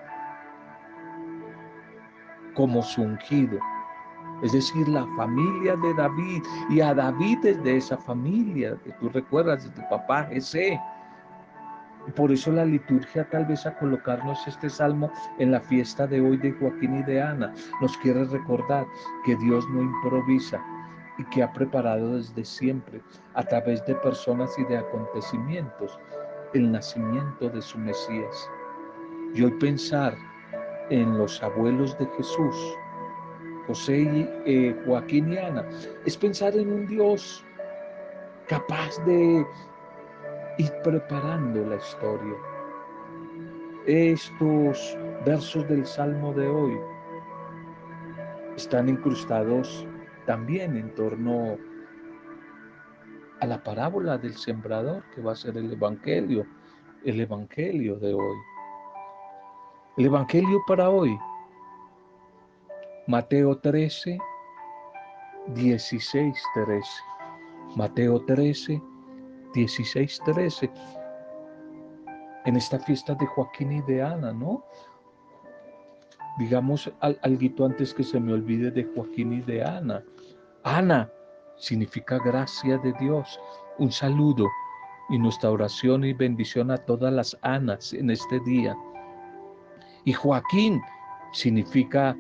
como 2.55 2.83
su 2.83 3.03
ungido. 3.03 3.59
Es 4.43 4.53
decir, 4.53 4.89
la 4.89 5.07
familia 5.17 5.77
de 5.77 5.95
David 5.95 6.43
y 6.71 6.81
a 6.81 6.95
David 6.95 7.39
desde 7.43 7.77
esa 7.77 7.97
familia 7.97 8.77
que 8.85 8.93
tú 8.93 9.09
recuerdas 9.09 9.65
de 9.65 9.71
tu 9.71 9.89
papá 9.89 10.25
Jesé. 10.25 10.81
Por 12.17 12.31
eso 12.31 12.53
la 12.53 12.65
liturgia 12.65 13.29
tal 13.31 13.47
vez 13.47 13.65
a 13.67 13.77
colocarnos 13.79 14.47
este 14.47 14.69
salmo 14.69 15.11
en 15.39 15.53
la 15.53 15.61
fiesta 15.61 16.07
de 16.07 16.21
hoy 16.21 16.37
de 16.37 16.53
Joaquín 16.53 16.99
y 16.99 17.03
de 17.05 17.23
Ana 17.23 17.53
nos 17.81 17.97
quiere 17.99 18.25
recordar 18.25 18.85
que 19.25 19.35
Dios 19.37 19.67
no 19.71 19.83
improvisa 19.83 20.63
y 21.19 21.25
que 21.27 21.43
ha 21.43 21.53
preparado 21.53 22.17
desde 22.17 22.45
siempre 22.45 23.01
a 23.35 23.43
través 23.43 23.85
de 23.87 23.95
personas 23.97 24.51
y 24.59 24.65
de 24.65 24.79
acontecimientos 24.79 25.99
el 26.55 26.73
nacimiento 26.73 27.49
de 27.49 27.61
su 27.61 27.79
Mesías. 27.79 28.51
Y 29.35 29.43
hoy 29.43 29.53
pensar 29.53 30.17
en 30.91 31.19
los 31.19 31.43
abuelos 31.43 31.99
de 31.99 32.07
Jesús, 32.17 32.57
José 33.67 33.99
y 33.99 34.31
eh, 34.47 34.83
Joaquín 34.87 35.33
y 35.33 35.39
Ana, 35.39 35.67
es 36.05 36.17
pensar 36.17 36.55
en 36.57 36.73
un 36.73 36.87
Dios 36.87 37.45
capaz 38.47 39.03
de 39.05 39.45
ir 40.59 40.73
preparando 40.83 41.65
la 41.67 41.77
historia. 41.77 42.35
Estos 43.87 44.97
versos 45.25 45.69
del 45.69 45.85
Salmo 45.85 46.33
de 46.33 46.49
hoy 46.49 46.79
están 48.57 48.89
incrustados 48.89 49.87
también 50.27 50.77
en 50.77 50.95
torno 50.95 51.57
a 53.41 53.47
la 53.47 53.63
parábola 53.63 54.19
del 54.19 54.37
sembrador 54.37 55.03
que 55.15 55.21
va 55.21 55.33
a 55.33 55.37
ser 55.37 55.57
el 55.57 55.73
Evangelio, 55.73 56.47
el 57.05 57.21
Evangelio 57.21 57.97
de 57.97 58.15
hoy. 58.15 58.37
El 59.97 60.07
Evangelio 60.07 60.63
para 60.67 60.91
hoy, 60.91 61.17
Mateo 63.07 63.59
13, 63.59 64.19
16, 65.49 66.43
13. 66.55 66.83
Mateo 67.77 68.21
13, 68.25 68.81
16, 69.53 70.21
13. 70.25 70.71
En 72.47 72.57
esta 72.57 72.79
fiesta 72.79 73.15
de 73.15 73.27
Joaquín 73.27 73.73
y 73.73 73.83
de 73.83 74.03
Ana, 74.03 74.33
¿no? 74.33 74.65
Digamos 76.39 76.91
algo 77.01 77.67
antes 77.67 77.95
que 77.95 78.03
se 78.03 78.19
me 78.19 78.33
olvide 78.33 78.71
de 78.71 78.85
Joaquín 78.85 79.35
y 79.35 79.41
de 79.43 79.63
Ana. 79.63 80.03
Ana 80.65 81.11
significa 81.57 82.19
gracia 82.19 82.79
de 82.79 82.93
Dios. 82.99 83.39
Un 83.79 83.93
saludo 83.93 84.49
y 85.11 85.19
nuestra 85.19 85.51
oración 85.51 86.05
y 86.05 86.15
bendición 86.15 86.71
a 86.71 86.79
todas 86.79 87.13
las 87.13 87.37
Anas 87.43 87.93
en 87.93 88.11
este 88.11 88.41
día. 88.41 88.75
Y 90.05 90.13
Joaquín 90.13 90.81
significa 91.33 92.17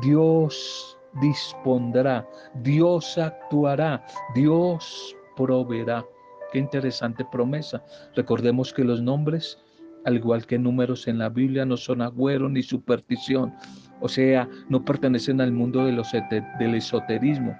Dios 0.00 0.98
dispondrá, 1.20 2.26
Dios 2.62 3.18
actuará, 3.18 4.04
Dios 4.34 5.14
proveerá. 5.36 6.04
Qué 6.52 6.58
interesante 6.58 7.24
promesa. 7.30 7.84
Recordemos 8.14 8.72
que 8.72 8.84
los 8.84 9.02
nombres, 9.02 9.58
al 10.04 10.16
igual 10.16 10.46
que 10.46 10.58
números 10.58 11.06
en 11.08 11.18
la 11.18 11.28
Biblia, 11.28 11.64
no 11.64 11.76
son 11.76 12.02
agüero 12.02 12.48
ni 12.48 12.62
superstición. 12.62 13.54
O 14.00 14.08
sea, 14.08 14.48
no 14.68 14.84
pertenecen 14.84 15.40
al 15.40 15.52
mundo 15.52 15.84
del 15.84 16.74
esoterismo. 16.74 17.58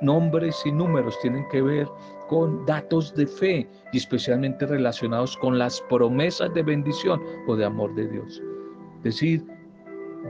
Nombres 0.00 0.60
y 0.64 0.72
números 0.72 1.18
tienen 1.20 1.46
que 1.50 1.62
ver 1.62 1.86
con 2.28 2.64
datos 2.64 3.14
de 3.14 3.26
fe 3.26 3.68
y 3.92 3.98
especialmente 3.98 4.66
relacionados 4.66 5.36
con 5.36 5.58
las 5.58 5.80
promesas 5.88 6.52
de 6.54 6.62
bendición 6.62 7.20
o 7.46 7.56
de 7.56 7.64
amor 7.64 7.94
de 7.94 8.08
Dios. 8.08 8.42
Decir, 9.02 9.44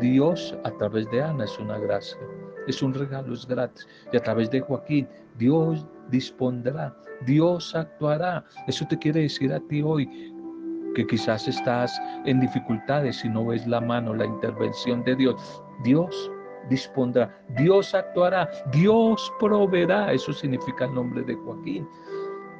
Dios 0.01 0.57
a 0.65 0.71
través 0.73 1.11
de 1.11 1.23
Ana 1.23 1.45
es 1.45 1.59
una 1.59 1.79
gracia, 1.79 2.19
es 2.67 2.83
un 2.83 2.95
regalo, 2.95 3.35
es 3.35 3.47
gratis. 3.47 3.87
Y 4.13 4.17
a 4.17 4.23
través 4.23 4.51
de 4.51 4.61
Joaquín, 4.61 5.09
Dios 5.39 5.87
dispondrá, 6.11 6.97
Dios 7.27 7.75
actuará. 7.75 8.45
Eso 8.67 8.87
te 8.89 8.99
quiere 8.99 9.23
decir 9.23 9.53
a 9.53 9.61
ti 9.61 9.83
hoy 9.83 10.33
que 10.95 11.07
quizás 11.07 11.47
estás 11.49 12.01
en 12.25 12.41
dificultades 12.41 13.25
y 13.25 13.29
no 13.29 13.47
ves 13.47 13.67
la 13.67 13.81
mano, 13.81 14.15
la 14.15 14.27
intervención 14.27 15.03
de 15.05 15.17
Dios. 15.17 15.63
Dios 15.85 16.31
dispondrá, 16.69 17.35
Dios 17.57 17.95
actuará, 17.95 18.49
Dios 18.73 19.33
proveerá. 19.39 20.13
Eso 20.13 20.33
significa 20.33 20.85
el 20.85 20.95
nombre 20.95 21.23
de 21.23 21.35
Joaquín. 21.35 21.89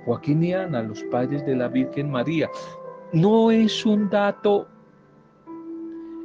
Joaquín 0.05 0.43
y 0.43 0.55
Ana, 0.55 0.83
los 0.83 1.03
padres 1.05 1.45
de 1.45 1.57
la 1.57 1.69
Virgen 1.69 2.11
María. 2.11 2.49
No 3.13 3.51
es 3.51 3.85
un 3.85 4.09
dato 4.09 4.67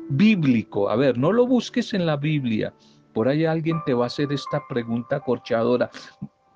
bíblico. 0.10 0.90
A 0.90 0.96
ver, 0.96 1.18
no 1.18 1.32
lo 1.32 1.48
busques 1.48 1.94
en 1.94 2.06
la 2.06 2.16
Biblia. 2.16 2.74
Por 3.14 3.28
ahí 3.28 3.46
alguien 3.46 3.82
te 3.86 3.94
va 3.94 4.06
a 4.06 4.08
hacer 4.08 4.32
esta 4.32 4.62
pregunta 4.68 5.20
corchadora. 5.20 5.90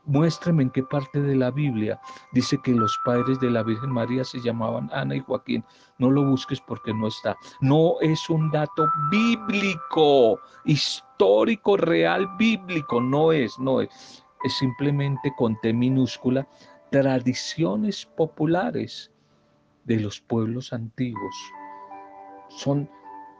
Muéstrame 0.09 0.63
en 0.63 0.71
qué 0.71 0.81
parte 0.81 1.21
de 1.21 1.35
la 1.35 1.51
Biblia 1.51 2.01
dice 2.31 2.59
que 2.63 2.71
los 2.71 2.97
padres 3.05 3.39
de 3.39 3.51
la 3.51 3.61
Virgen 3.61 3.91
María 3.91 4.23
se 4.23 4.41
llamaban 4.41 4.89
Ana 4.91 5.15
y 5.15 5.19
Joaquín. 5.19 5.63
No 5.99 6.09
lo 6.09 6.25
busques 6.25 6.59
porque 6.61 6.91
no 6.95 7.09
está. 7.09 7.37
No 7.61 7.93
es 8.01 8.27
un 8.27 8.49
dato 8.49 8.87
bíblico, 9.11 10.39
histórico, 10.65 11.77
real, 11.77 12.27
bíblico. 12.39 12.99
No 12.99 13.31
es, 13.31 13.59
no 13.59 13.81
es. 13.81 14.25
Es 14.43 14.53
simplemente 14.53 15.31
con 15.37 15.59
T 15.61 15.71
minúscula 15.73 16.47
tradiciones 16.89 18.07
populares 18.17 19.11
de 19.83 19.99
los 19.99 20.19
pueblos 20.21 20.73
antiguos. 20.73 21.35
Son 22.47 22.89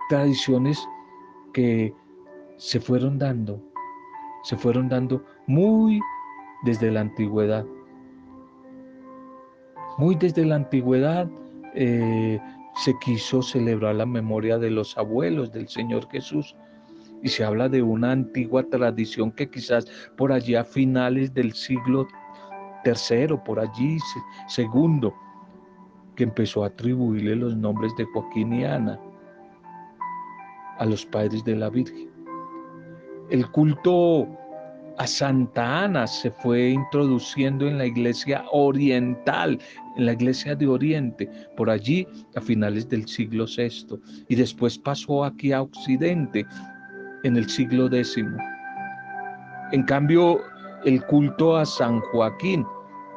tradiciones 0.08 0.88
que 1.52 1.96
se 2.58 2.80
fueron 2.80 3.18
dando, 3.18 3.60
se 4.44 4.56
fueron 4.56 4.88
dando 4.88 5.26
muy 5.48 6.00
desde 6.64 6.92
la 6.92 7.02
antigüedad. 7.02 7.66
Muy 9.98 10.16
desde 10.16 10.46
la 10.46 10.56
antigüedad 10.56 11.30
eh, 11.76 12.40
se 12.76 12.98
quiso 13.00 13.42
celebrar 13.42 13.96
la 13.96 14.06
memoria 14.06 14.58
de 14.58 14.70
los 14.70 14.98
abuelos 14.98 15.52
del 15.52 15.68
Señor 15.68 16.10
Jesús. 16.10 16.56
Y 17.22 17.28
se 17.28 17.44
habla 17.44 17.68
de 17.68 17.82
una 17.82 18.12
antigua 18.12 18.64
tradición 18.64 19.32
que 19.32 19.50
quizás 19.50 19.86
por 20.16 20.32
allí 20.32 20.56
a 20.56 20.64
finales 20.64 21.34
del 21.34 21.52
siglo 21.52 22.08
tercero, 22.86 23.44
por 23.44 23.60
allí 23.60 23.98
segundo, 24.48 25.14
que 26.16 26.24
empezó 26.24 26.64
a 26.64 26.68
atribuirle 26.68 27.36
los 27.36 27.58
nombres 27.58 27.94
de 27.98 28.06
Joaquín 28.06 28.54
y 28.54 28.64
Ana 28.64 28.98
a 30.78 30.86
los 30.86 31.06
padres 31.06 31.44
de 31.44 31.58
la 31.58 31.70
Virgen. 31.70 32.10
El 33.30 33.50
culto 33.52 34.28
a 35.00 35.08
Santa 35.08 35.86
Ana 35.86 36.06
se 36.06 36.30
fue 36.30 36.72
introduciendo 36.72 37.66
en 37.66 37.78
la 37.78 37.86
iglesia 37.86 38.44
oriental, 38.52 39.58
en 39.96 40.06
la 40.06 40.12
iglesia 40.14 40.56
de 40.56 40.68
Oriente, 40.68 41.30
por 41.56 41.70
allí 41.70 42.06
a 42.36 42.42
finales 42.42 42.88
del 42.90 43.08
siglo 43.08 43.46
VI, 43.46 43.98
y 44.28 44.36
después 44.36 44.78
pasó 44.78 45.24
aquí 45.24 45.54
a 45.54 45.62
Occidente 45.62 46.46
en 47.24 47.38
el 47.38 47.50
siglo 47.50 47.88
X. 47.88 48.26
En 49.72 49.84
cambio, 49.84 50.42
el 50.84 51.02
culto 51.06 51.56
a 51.56 51.66
San 51.66 52.02
Joaquín 52.12 52.66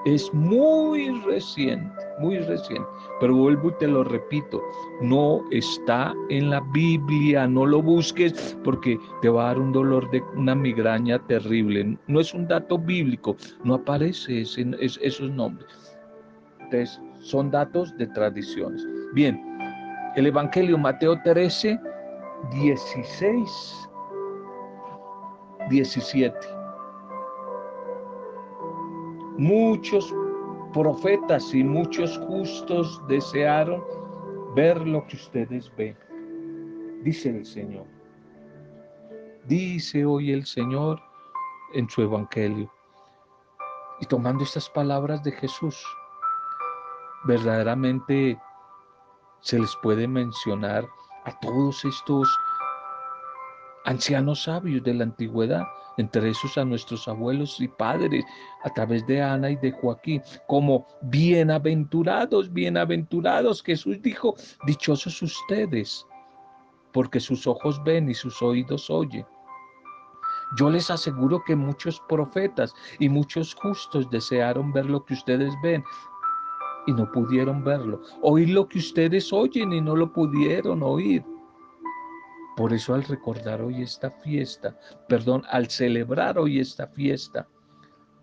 es 0.04 0.32
muy 0.34 1.10
reciente, 1.20 1.92
muy 2.18 2.38
reciente. 2.38 2.88
Pero 3.20 3.36
vuelvo 3.36 3.70
y 3.70 3.74
te 3.78 3.86
lo 3.86 4.04
repito, 4.04 4.62
no 5.00 5.42
está 5.50 6.14
en 6.28 6.50
la 6.50 6.60
Biblia, 6.72 7.46
no 7.46 7.66
lo 7.66 7.80
busques 7.82 8.56
porque 8.64 8.98
te 9.20 9.28
va 9.28 9.44
a 9.44 9.46
dar 9.48 9.58
un 9.58 9.72
dolor 9.72 10.10
de 10.10 10.22
una 10.34 10.54
migraña 10.54 11.18
terrible. 11.26 11.96
No 12.08 12.20
es 12.20 12.34
un 12.34 12.48
dato 12.48 12.78
bíblico, 12.78 13.36
no 13.64 13.74
aparece 13.74 14.42
esos 14.42 15.30
nombres. 15.30 15.96
Entonces, 16.60 17.00
son 17.20 17.50
datos 17.50 17.96
de 17.98 18.06
tradiciones. 18.08 18.84
Bien, 19.14 19.40
el 20.16 20.26
Evangelio 20.26 20.76
Mateo 20.78 21.20
13, 21.22 21.78
16, 22.52 23.88
17 25.70 26.61
Muchos 29.38 30.14
profetas 30.72 31.54
y 31.54 31.64
muchos 31.64 32.18
justos 32.26 33.00
desearon 33.08 33.82
ver 34.54 34.86
lo 34.86 35.06
que 35.06 35.16
ustedes 35.16 35.70
ven, 35.76 35.96
dice 37.02 37.30
el 37.30 37.44
Señor. 37.44 37.86
Dice 39.46 40.04
hoy 40.04 40.32
el 40.32 40.46
Señor 40.46 41.00
en 41.74 41.88
su 41.88 42.02
Evangelio. 42.02 42.70
Y 44.00 44.06
tomando 44.06 44.44
estas 44.44 44.68
palabras 44.70 45.22
de 45.24 45.32
Jesús, 45.32 45.82
verdaderamente 47.24 48.38
se 49.40 49.58
les 49.58 49.74
puede 49.82 50.06
mencionar 50.06 50.86
a 51.24 51.38
todos 51.40 51.84
estos 51.84 52.28
ancianos 53.84 54.44
sabios 54.44 54.82
de 54.84 54.94
la 54.94 55.04
antigüedad, 55.04 55.64
entre 55.98 56.30
esos 56.30 56.56
a 56.58 56.64
nuestros 56.64 57.06
abuelos 57.08 57.60
y 57.60 57.68
padres, 57.68 58.24
a 58.64 58.70
través 58.70 59.06
de 59.06 59.20
Ana 59.22 59.50
y 59.50 59.56
de 59.56 59.72
Joaquín, 59.72 60.22
como 60.48 60.86
bienaventurados, 61.02 62.52
bienaventurados. 62.52 63.62
Jesús 63.62 64.00
dijo, 64.02 64.34
dichosos 64.66 65.20
ustedes, 65.22 66.06
porque 66.92 67.20
sus 67.20 67.46
ojos 67.46 67.82
ven 67.84 68.08
y 68.08 68.14
sus 68.14 68.40
oídos 68.42 68.90
oyen. 68.90 69.26
Yo 70.56 70.68
les 70.68 70.90
aseguro 70.90 71.42
que 71.46 71.56
muchos 71.56 72.00
profetas 72.08 72.74
y 72.98 73.08
muchos 73.08 73.54
justos 73.54 74.10
desearon 74.10 74.72
ver 74.72 74.86
lo 74.86 75.04
que 75.04 75.14
ustedes 75.14 75.54
ven 75.62 75.82
y 76.86 76.92
no 76.92 77.10
pudieron 77.10 77.64
verlo, 77.64 78.02
oír 78.22 78.50
lo 78.50 78.68
que 78.68 78.78
ustedes 78.78 79.32
oyen 79.32 79.72
y 79.72 79.80
no 79.80 79.96
lo 79.96 80.12
pudieron 80.12 80.82
oír. 80.82 81.24
Por 82.56 82.72
eso 82.72 82.94
al 82.94 83.04
recordar 83.04 83.62
hoy 83.62 83.82
esta 83.82 84.10
fiesta, 84.10 84.78
perdón, 85.08 85.42
al 85.50 85.68
celebrar 85.68 86.38
hoy 86.38 86.60
esta 86.60 86.86
fiesta, 86.86 87.48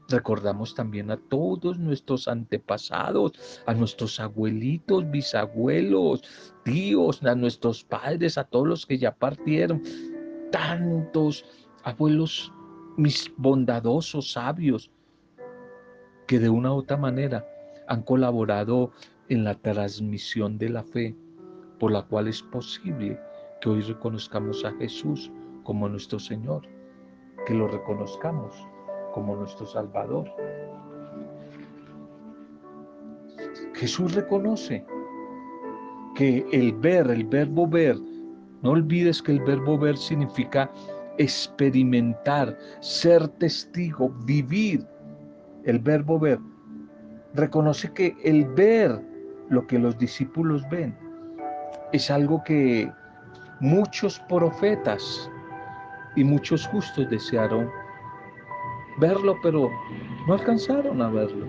Recordamos 0.10 0.74
también 0.74 1.12
a 1.12 1.18
todos 1.18 1.78
nuestros 1.78 2.28
antepasados, 2.28 3.62
a 3.68 3.76
nuestros 3.76 4.20
abuelitos, 4.20 5.10
bisabuelos, 5.10 6.24
tíos, 6.64 7.24
a 7.24 7.36
nuestros 7.36 7.84
padres, 7.84 8.38
a 8.40 8.44
todos 8.44 8.68
los 8.68 8.86
que 8.88 8.98
ya 8.98 9.14
partieron. 9.14 9.84
Tantos 10.52 11.46
abuelos, 11.84 12.52
mis 12.98 13.32
bondadosos, 13.38 14.32
sabios, 14.32 14.90
que 16.26 16.40
de 16.40 16.50
una 16.50 16.74
u 16.74 16.78
otra 16.78 16.98
manera 16.98 17.48
han 17.88 18.02
colaborado 18.02 18.92
en 19.30 19.44
la 19.44 19.54
transmisión 19.54 20.58
de 20.58 20.70
la 20.70 20.84
fe, 20.84 21.16
por 21.78 21.92
la 21.92 22.02
cual 22.02 22.28
es 22.28 22.42
posible 22.42 23.20
que 23.62 23.70
hoy 23.70 23.82
reconozcamos 23.82 24.64
a 24.66 24.72
Jesús 24.74 25.32
como 25.64 25.90
nuestro 25.90 26.20
Señor, 26.20 26.64
que 27.46 27.54
lo 27.54 27.68
reconozcamos 27.68 28.56
como 29.14 29.36
nuestro 29.36 29.66
Salvador. 29.66 30.30
Jesús 33.74 34.14
reconoce 34.16 34.86
que 36.16 36.46
el 36.52 36.74
ver, 36.74 37.10
el 37.10 37.26
verbo 37.26 37.68
ver, 37.68 37.98
no 38.62 38.72
olvides 38.72 39.22
que 39.22 39.32
el 39.32 39.42
verbo 39.42 39.78
ver 39.78 39.98
significa 39.98 40.70
experimentar, 41.18 42.58
ser 42.82 43.28
testigo, 43.28 44.10
vivir. 44.26 44.86
El 45.66 45.80
verbo 45.80 46.20
ver. 46.20 46.40
Reconoce 47.36 47.94
que 47.94 48.16
el 48.24 48.46
ver 48.46 49.00
lo 49.50 49.68
que 49.68 49.80
los 49.80 49.98
discípulos 49.98 50.64
ven 50.70 50.98
es 51.92 52.10
algo 52.10 52.44
que 52.44 52.92
muchos 53.60 54.20
profetas 54.22 55.30
y 56.16 56.24
muchos 56.24 56.68
justos 56.68 57.10
desearon 57.10 57.70
verlo, 59.00 59.38
pero 59.42 59.70
no 60.28 60.34
alcanzaron 60.34 61.02
a 61.02 61.10
verlo. 61.10 61.48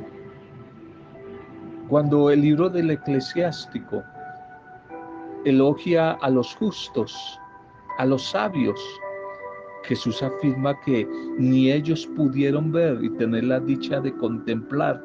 Cuando 1.88 2.30
el 2.30 2.42
libro 2.42 2.68
del 2.68 2.90
eclesiástico 2.90 4.02
elogia 5.44 6.12
a 6.12 6.30
los 6.30 6.54
justos, 6.54 7.40
a 7.98 8.06
los 8.06 8.30
sabios, 8.30 8.80
Jesús 9.84 10.22
afirma 10.22 10.78
que 10.80 11.08
ni 11.38 11.72
ellos 11.72 12.06
pudieron 12.14 12.70
ver 12.70 13.02
y 13.02 13.10
tener 13.10 13.44
la 13.44 13.58
dicha 13.60 14.00
de 14.00 14.14
contemplar 14.16 15.02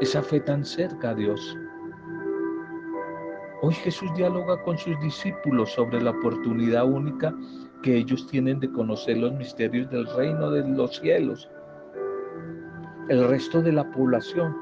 esa 0.00 0.22
fe 0.22 0.40
tan 0.40 0.64
cerca 0.64 1.10
a 1.10 1.14
Dios. 1.14 1.56
Hoy 3.66 3.72
Jesús 3.72 4.12
dialoga 4.14 4.62
con 4.62 4.76
sus 4.76 5.00
discípulos 5.00 5.72
sobre 5.72 5.98
la 5.98 6.10
oportunidad 6.10 6.84
única 6.84 7.34
que 7.82 7.96
ellos 7.96 8.26
tienen 8.26 8.60
de 8.60 8.70
conocer 8.70 9.16
los 9.16 9.32
misterios 9.32 9.90
del 9.90 10.06
reino 10.16 10.50
de 10.50 10.68
los 10.68 10.98
cielos. 10.98 11.48
El 13.08 13.26
resto 13.26 13.62
de 13.62 13.72
la 13.72 13.90
población 13.92 14.54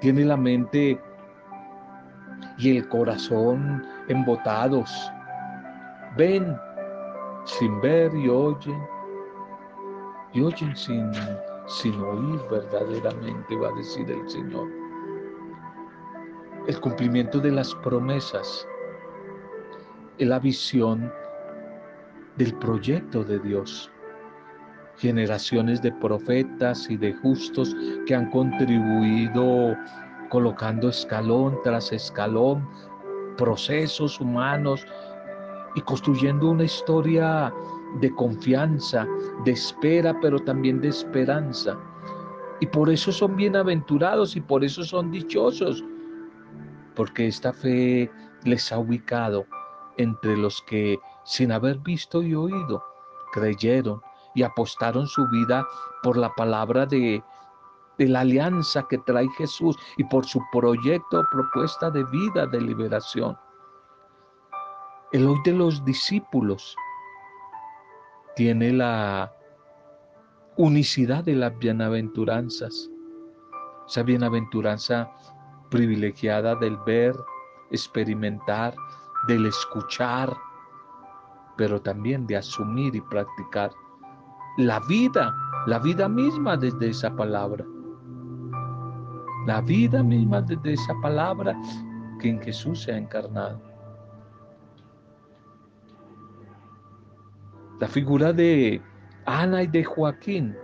tiene 0.00 0.24
la 0.24 0.36
mente 0.36 1.00
y 2.58 2.76
el 2.76 2.88
corazón 2.88 3.86
embotados. 4.08 4.90
Ven 6.16 6.56
sin 7.44 7.80
ver 7.82 8.12
y 8.16 8.28
oyen. 8.28 8.82
Y 10.32 10.42
oyen 10.42 10.74
sin, 10.74 11.12
sin 11.68 11.94
oír 12.00 12.40
verdaderamente, 12.50 13.56
va 13.58 13.68
a 13.68 13.76
decir 13.76 14.10
el 14.10 14.28
Señor. 14.28 14.81
El 16.68 16.78
cumplimiento 16.80 17.40
de 17.40 17.50
las 17.50 17.74
promesas 17.74 18.68
es 20.18 20.28
la 20.28 20.38
visión 20.38 21.12
del 22.36 22.54
proyecto 22.54 23.24
de 23.24 23.40
Dios. 23.40 23.90
Generaciones 24.96 25.82
de 25.82 25.90
profetas 25.90 26.88
y 26.88 26.96
de 26.96 27.14
justos 27.14 27.74
que 28.06 28.14
han 28.14 28.30
contribuido 28.30 29.76
colocando 30.28 30.88
escalón 30.88 31.58
tras 31.64 31.92
escalón 31.92 32.68
procesos 33.36 34.20
humanos 34.20 34.86
y 35.74 35.80
construyendo 35.80 36.50
una 36.50 36.64
historia 36.64 37.52
de 38.00 38.14
confianza, 38.14 39.04
de 39.44 39.50
espera, 39.50 40.16
pero 40.20 40.38
también 40.38 40.80
de 40.80 40.88
esperanza. 40.88 41.76
Y 42.60 42.66
por 42.66 42.88
eso 42.88 43.10
son 43.10 43.34
bienaventurados 43.34 44.36
y 44.36 44.40
por 44.40 44.62
eso 44.62 44.84
son 44.84 45.10
dichosos, 45.10 45.84
porque 46.94 47.26
esta 47.26 47.52
fe 47.52 48.10
les 48.44 48.72
ha 48.72 48.78
ubicado 48.78 49.46
entre 49.96 50.36
los 50.36 50.62
que 50.62 50.98
sin 51.24 51.52
haber 51.52 51.78
visto 51.78 52.22
y 52.22 52.34
oído, 52.34 52.82
creyeron 53.32 54.00
y 54.34 54.42
apostaron 54.42 55.06
su 55.06 55.28
vida 55.28 55.66
por 56.02 56.16
la 56.16 56.32
palabra 56.34 56.86
de, 56.86 57.22
la 57.98 58.20
alianza 58.20 58.84
que 58.88 58.98
trae 58.98 59.28
Jesús 59.38 59.76
y 59.96 60.04
por 60.04 60.26
su 60.26 60.40
proyecto 60.50 61.24
propuesta 61.30 61.90
de 61.90 62.02
vida, 62.04 62.46
de 62.46 62.60
liberación. 62.60 63.38
El 65.12 65.26
hoy 65.28 65.38
de 65.44 65.52
los 65.52 65.84
discípulos 65.84 66.74
tiene 68.34 68.72
la 68.72 69.32
unicidad 70.56 71.22
de 71.22 71.34
las 71.34 71.56
bienaventuranzas, 71.58 72.90
esa 73.86 74.02
bienaventuranza 74.02 75.12
privilegiada 75.72 76.54
del 76.54 76.76
ver, 76.86 77.16
experimentar, 77.70 78.74
del 79.26 79.46
escuchar, 79.46 80.30
pero 81.56 81.80
también 81.80 82.26
de 82.26 82.36
asumir 82.36 82.94
y 82.94 83.00
practicar 83.00 83.70
la 84.58 84.80
vida, 84.80 85.34
la 85.66 85.78
vida 85.78 86.08
misma 86.10 86.58
desde 86.58 86.90
esa 86.90 87.10
palabra. 87.16 87.64
La 89.46 89.62
vida 89.62 90.02
misma 90.02 90.42
desde 90.42 90.74
esa 90.74 90.94
palabra 91.00 91.56
que 92.20 92.28
en 92.28 92.42
Jesús 92.42 92.82
se 92.82 92.92
ha 92.92 92.98
encarnado. 92.98 93.60
La 97.80 97.88
figura 97.88 98.32
de 98.32 98.82
Ana 99.24 99.62
y 99.62 99.68
de 99.68 99.82
Joaquín 99.84 100.54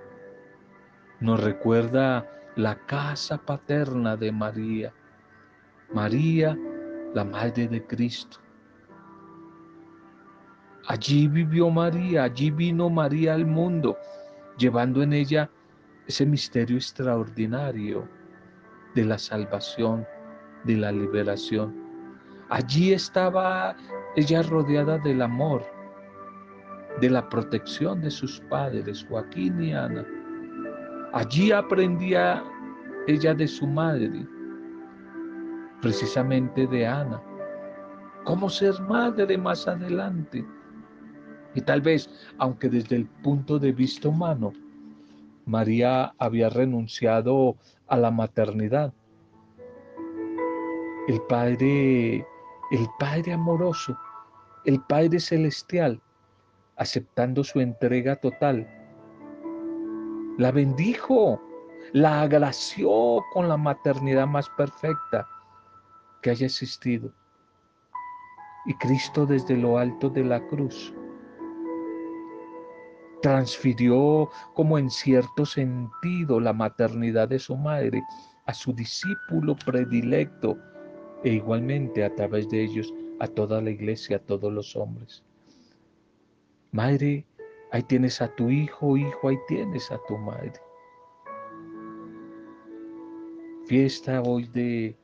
nos 1.21 1.43
recuerda 1.43 2.29
la 2.59 2.75
casa 2.87 3.39
paterna 3.39 4.17
de 4.17 4.33
María. 4.33 4.93
María, 5.93 6.59
la 7.15 7.25
madre 7.25 7.67
de 7.67 7.85
Cristo. 7.87 8.39
Allí 10.87 11.29
vivió 11.29 11.71
María, 11.71 12.25
allí 12.25 12.51
vino 12.51 12.91
María 12.91 13.35
al 13.35 13.47
mundo, 13.47 13.97
llevando 14.59 15.03
en 15.03 15.13
ella 15.15 15.51
ese 16.07 16.27
misterio 16.27 16.77
extraordinario 16.77 18.09
de 18.95 19.05
la 19.05 19.19
salvación, 19.19 20.07
de 20.65 20.77
la 20.77 20.93
liberación. 20.93 21.75
Allí 22.51 22.93
estaba 22.93 23.77
ella 24.17 24.43
rodeada 24.43 24.99
del 24.99 25.23
amor, 25.23 25.65
de 27.01 27.11
la 27.11 27.29
protección 27.29 28.01
de 28.01 28.11
sus 28.11 28.41
padres, 28.49 29.07
Joaquín 29.09 29.63
y 29.63 29.73
Ana. 29.73 30.07
Allí 31.13 31.53
aprendía 31.53 32.43
ella 33.07 33.35
de 33.35 33.47
su 33.47 33.67
madre, 33.67 34.27
precisamente 35.81 36.67
de 36.67 36.87
Ana, 36.87 37.23
cómo 38.25 38.51
ser 38.51 38.81
madre 38.83 39.39
más 39.39 39.67
adelante 39.67 40.45
y 41.55 41.61
tal 41.63 41.81
vez, 41.81 42.09
aunque 42.39 42.69
desde 42.69 42.97
el 42.97 43.07
punto 43.07 43.59
de 43.59 43.73
vista 43.73 44.09
humano, 44.09 44.53
María 45.47 46.15
había 46.19 46.51
renunciado 46.51 47.57
a 47.87 47.97
la 47.97 48.11
maternidad, 48.11 48.93
el 51.09 51.21
Padre, 51.23 52.19
el 52.71 52.87
Padre 52.99 53.33
amoroso, 53.33 53.99
el 54.67 54.81
Padre 54.83 55.19
celestial, 55.21 56.01
aceptando 56.77 57.43
su 57.43 57.61
entrega 57.61 58.17
total, 58.17 58.69
la 60.37 60.53
bendijo, 60.53 61.41
la 61.93 62.21
agració 62.21 63.25
con 63.33 63.49
la 63.49 63.57
maternidad 63.57 64.27
más 64.27 64.49
perfecta 64.51 65.27
haya 66.31 66.47
existido. 66.47 67.13
Y 68.67 68.75
Cristo 68.75 69.27
desde 69.27 69.57
lo 69.57 69.79
alto 69.79 70.11
de 70.11 70.25
la 70.25 70.47
cruz 70.47 70.93
transfirió 73.23 74.31
como 74.55 74.79
en 74.79 74.91
cierto 74.91 75.45
sentido 75.45 76.41
la 76.41 76.53
maternidad 76.53 77.29
de 77.29 77.39
su 77.39 77.57
madre 77.57 78.03
a 78.47 78.55
su 78.55 78.73
discípulo 78.73 79.57
predilecto 79.57 80.57
e 81.25 81.35
igualmente 81.35 82.05
a 82.05 82.15
través 82.15 82.49
de 82.49 82.63
ellos 82.63 82.93
a 83.21 83.27
toda 83.27 83.61
la 83.61 83.71
iglesia, 83.71 84.17
a 84.17 84.21
todos 84.21 84.53
los 84.53 84.77
hombres. 84.77 85.25
Madre, 86.71 87.27
ahí 87.73 87.83
tienes 87.83 88.23
a 88.23 88.35
tu 88.37 88.51
hijo, 88.51 88.97
hijo, 88.97 89.29
ahí 89.29 89.39
tienes 89.49 89.91
a 89.91 89.99
tu 90.07 90.17
madre. 90.17 90.53
Fiesta 93.67 94.23
hoy 94.23 94.47
de, 94.49 94.97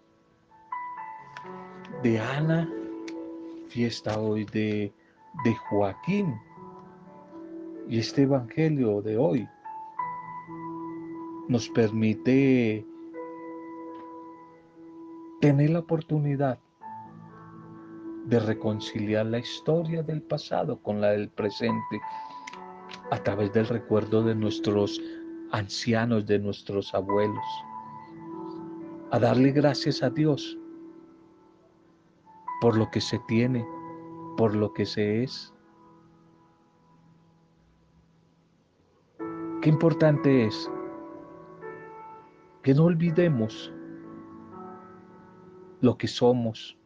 de 2.05 2.21
Ana, 2.21 2.71
fiesta 3.69 4.21
hoy 4.21 4.45
de, 4.53 4.93
de 5.43 5.55
Joaquín 5.55 6.39
Y 7.89 7.99
este 7.99 8.25
Evangelio 8.25 9.01
de 9.01 9.17
hoy 9.17 9.49
nos 11.49 11.67
permite 11.71 12.87
tener 15.41 15.71
la 15.71 15.79
oportunidad 15.79 16.59
de 18.27 18.39
reconciliar 18.39 19.25
la 19.25 19.39
historia 19.39 20.03
del 20.03 20.21
pasado 20.21 20.79
con 20.83 21.01
la 21.01 21.13
del 21.13 21.31
presente 21.31 22.03
a 23.13 23.17
través 23.23 23.51
del 23.55 23.67
recuerdo 23.67 24.23
de 24.23 24.35
nuestros 24.35 25.01
ancianos, 25.53 26.27
de 26.27 26.39
nuestros 26.39 26.93
abuelos, 26.95 27.45
a 29.11 29.19
darle 29.19 29.53
gracias 29.53 30.03
a 30.03 30.11
Dios 30.11 30.59
por 32.65 32.79
lo 32.79 32.91
que 32.91 33.03
se 33.03 33.19
tiene, 33.29 33.69
por 34.39 34.57
lo 34.57 34.73
que 34.73 34.87
se 34.87 35.23
es. 35.23 35.53
Qué 39.61 39.69
importante 39.69 40.47
es 40.47 40.71
que 42.63 42.73
no 42.73 42.85
olvidemos 42.85 43.71
lo 45.83 45.99
que 45.99 46.09
somos, 46.09 46.79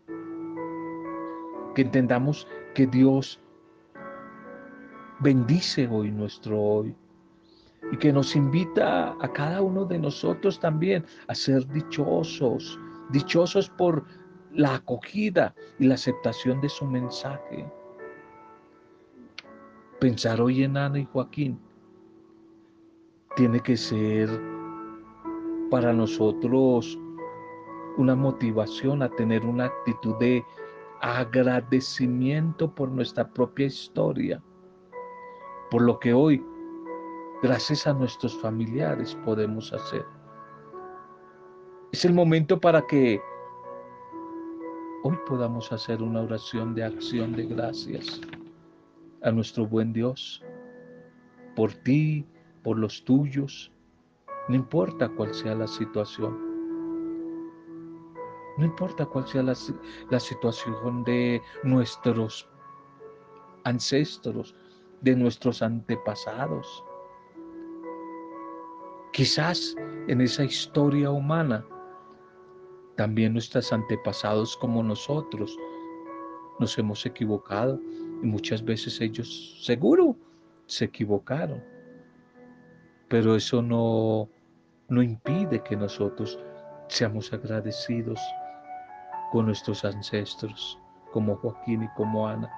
que 1.76 1.82
entendamos 1.82 2.48
que 2.74 2.88
Dios 2.88 3.40
bendice 5.20 5.86
hoy 5.86 6.10
nuestro 6.10 6.60
hoy 6.60 6.96
y 7.92 7.96
que 7.98 8.12
nos 8.12 8.34
invita 8.34 9.14
a 9.20 9.32
cada 9.32 9.62
uno 9.62 9.84
de 9.84 10.00
nosotros 10.00 10.58
también 10.58 11.06
a 11.28 11.36
ser 11.36 11.64
dichosos, 11.68 12.80
dichosos 13.12 13.70
por 13.70 14.04
la 14.58 14.74
acogida 14.74 15.54
y 15.78 15.86
la 15.86 15.94
aceptación 15.94 16.60
de 16.60 16.68
su 16.68 16.84
mensaje. 16.84 17.64
Pensar 20.00 20.40
hoy 20.40 20.64
en 20.64 20.76
Ana 20.76 20.98
y 20.98 21.04
Joaquín 21.04 21.60
tiene 23.36 23.60
que 23.60 23.76
ser 23.76 24.28
para 25.70 25.92
nosotros 25.92 26.98
una 27.98 28.16
motivación 28.16 29.00
a 29.02 29.08
tener 29.10 29.46
una 29.46 29.66
actitud 29.66 30.16
de 30.18 30.44
agradecimiento 31.02 32.74
por 32.74 32.90
nuestra 32.90 33.28
propia 33.28 33.66
historia, 33.66 34.42
por 35.70 35.82
lo 35.82 36.00
que 36.00 36.12
hoy, 36.12 36.44
gracias 37.44 37.86
a 37.86 37.92
nuestros 37.92 38.36
familiares, 38.40 39.16
podemos 39.24 39.72
hacer. 39.72 40.04
Es 41.92 42.04
el 42.04 42.12
momento 42.12 42.58
para 42.58 42.84
que 42.88 43.20
hoy 45.04 45.16
podamos 45.26 45.72
hacer 45.72 46.02
una 46.02 46.22
oración 46.22 46.74
de 46.74 46.84
acción 46.84 47.32
de 47.32 47.46
gracias 47.46 48.20
a 49.22 49.30
nuestro 49.30 49.66
buen 49.66 49.92
Dios, 49.92 50.42
por 51.54 51.72
ti, 51.72 52.26
por 52.62 52.78
los 52.78 53.04
tuyos, 53.04 53.70
no 54.48 54.56
importa 54.56 55.08
cuál 55.08 55.34
sea 55.34 55.54
la 55.54 55.66
situación. 55.66 56.48
No 58.56 58.64
importa 58.64 59.06
cuál 59.06 59.26
sea 59.28 59.42
la, 59.42 59.54
situación 60.20 61.04
de 61.04 61.40
nuestros 61.62 62.48
ancestros, 63.64 64.54
de 65.02 65.14
nuestros 65.14 65.62
antepasados. 65.62 66.84
Quizás 69.12 69.76
en 70.08 70.20
esa 70.20 70.44
historia 70.44 71.10
humana 71.10 71.64
también 72.98 73.32
nuestros 73.32 73.72
antepasados 73.72 74.56
como 74.56 74.82
nosotros 74.82 75.56
nos 76.58 76.76
hemos 76.78 77.06
equivocado 77.06 77.80
y 78.20 78.26
muchas 78.26 78.64
veces 78.64 79.00
ellos 79.00 79.56
seguro 79.62 80.16
se 80.66 80.86
equivocaron. 80.86 81.62
Pero 83.08 83.36
eso 83.36 83.62
no, 83.62 84.28
no 84.88 85.00
impide 85.00 85.62
que 85.62 85.76
nosotros 85.76 86.40
seamos 86.88 87.32
agradecidos 87.32 88.18
con 89.30 89.46
nuestros 89.46 89.84
ancestros 89.84 90.76
como 91.12 91.36
Joaquín 91.36 91.84
y 91.84 91.88
como 91.96 92.26
Ana. 92.26 92.50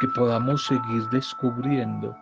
Que 0.00 0.06
podamos 0.14 0.64
seguir 0.64 1.08
descubriendo 1.10 2.16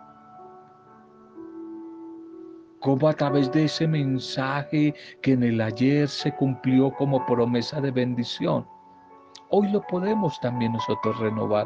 cómo 2.83 3.07
a 3.07 3.13
través 3.13 3.49
de 3.53 3.63
ese 3.63 3.87
mensaje 3.87 4.93
que 5.21 5.31
en 5.31 5.43
el 5.43 5.61
ayer 5.61 6.07
se 6.09 6.35
cumplió 6.35 6.91
como 6.91 7.25
promesa 7.25 7.79
de 7.79 7.91
bendición, 7.91 8.67
hoy 9.49 9.71
lo 9.71 9.81
podemos 9.87 10.37
también 10.41 10.73
nosotros 10.73 11.17
renovar. 11.19 11.65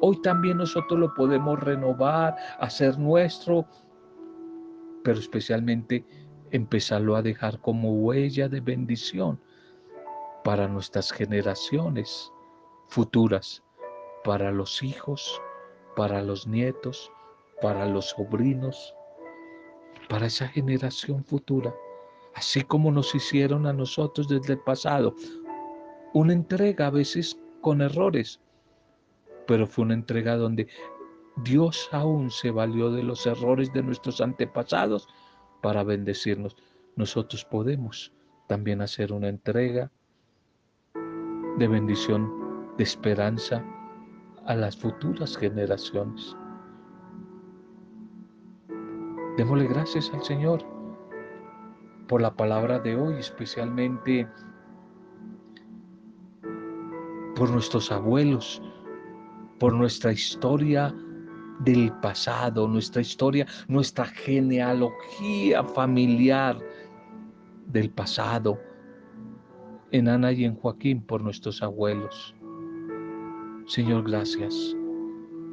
Hoy 0.00 0.20
también 0.22 0.56
nosotros 0.56 0.98
lo 0.98 1.12
podemos 1.14 1.60
renovar, 1.60 2.34
hacer 2.58 2.98
nuestro, 2.98 3.66
pero 5.04 5.18
especialmente 5.18 6.02
empezarlo 6.50 7.14
a 7.16 7.22
dejar 7.22 7.60
como 7.60 7.92
huella 7.92 8.48
de 8.48 8.60
bendición 8.60 9.38
para 10.44 10.66
nuestras 10.66 11.12
generaciones 11.12 12.32
futuras, 12.88 13.62
para 14.24 14.50
los 14.50 14.82
hijos, 14.82 15.42
para 15.94 16.22
los 16.22 16.46
nietos, 16.46 17.12
para 17.60 17.84
los 17.86 18.10
sobrinos, 18.10 18.95
para 20.08 20.26
esa 20.26 20.48
generación 20.48 21.24
futura, 21.24 21.74
así 22.34 22.62
como 22.62 22.90
nos 22.92 23.14
hicieron 23.14 23.66
a 23.66 23.72
nosotros 23.72 24.28
desde 24.28 24.54
el 24.54 24.60
pasado. 24.60 25.14
Una 26.12 26.32
entrega 26.32 26.86
a 26.86 26.90
veces 26.90 27.38
con 27.60 27.80
errores, 27.80 28.40
pero 29.46 29.66
fue 29.66 29.84
una 29.84 29.94
entrega 29.94 30.36
donde 30.36 30.68
Dios 31.44 31.88
aún 31.92 32.30
se 32.30 32.50
valió 32.50 32.90
de 32.90 33.02
los 33.02 33.26
errores 33.26 33.72
de 33.72 33.82
nuestros 33.82 34.20
antepasados 34.20 35.08
para 35.60 35.84
bendecirnos. 35.84 36.56
Nosotros 36.96 37.44
podemos 37.44 38.12
también 38.46 38.80
hacer 38.80 39.12
una 39.12 39.28
entrega 39.28 39.90
de 41.58 41.68
bendición, 41.68 42.74
de 42.76 42.84
esperanza 42.84 43.64
a 44.46 44.54
las 44.54 44.76
futuras 44.76 45.36
generaciones. 45.36 46.36
Démosle 49.36 49.66
gracias 49.66 50.10
al 50.14 50.22
Señor 50.22 50.64
por 52.08 52.22
la 52.22 52.34
palabra 52.34 52.78
de 52.78 52.96
hoy, 52.96 53.16
especialmente 53.18 54.26
por 57.34 57.50
nuestros 57.50 57.92
abuelos, 57.92 58.62
por 59.58 59.74
nuestra 59.74 60.12
historia 60.12 60.94
del 61.60 61.92
pasado, 62.00 62.66
nuestra 62.66 63.02
historia, 63.02 63.46
nuestra 63.68 64.06
genealogía 64.06 65.62
familiar 65.64 66.58
del 67.66 67.90
pasado, 67.90 68.58
en 69.90 70.08
Ana 70.08 70.32
y 70.32 70.46
en 70.46 70.54
Joaquín 70.54 71.02
por 71.02 71.22
nuestros 71.22 71.62
abuelos. 71.62 72.34
Señor, 73.66 74.08
gracias. 74.08 74.74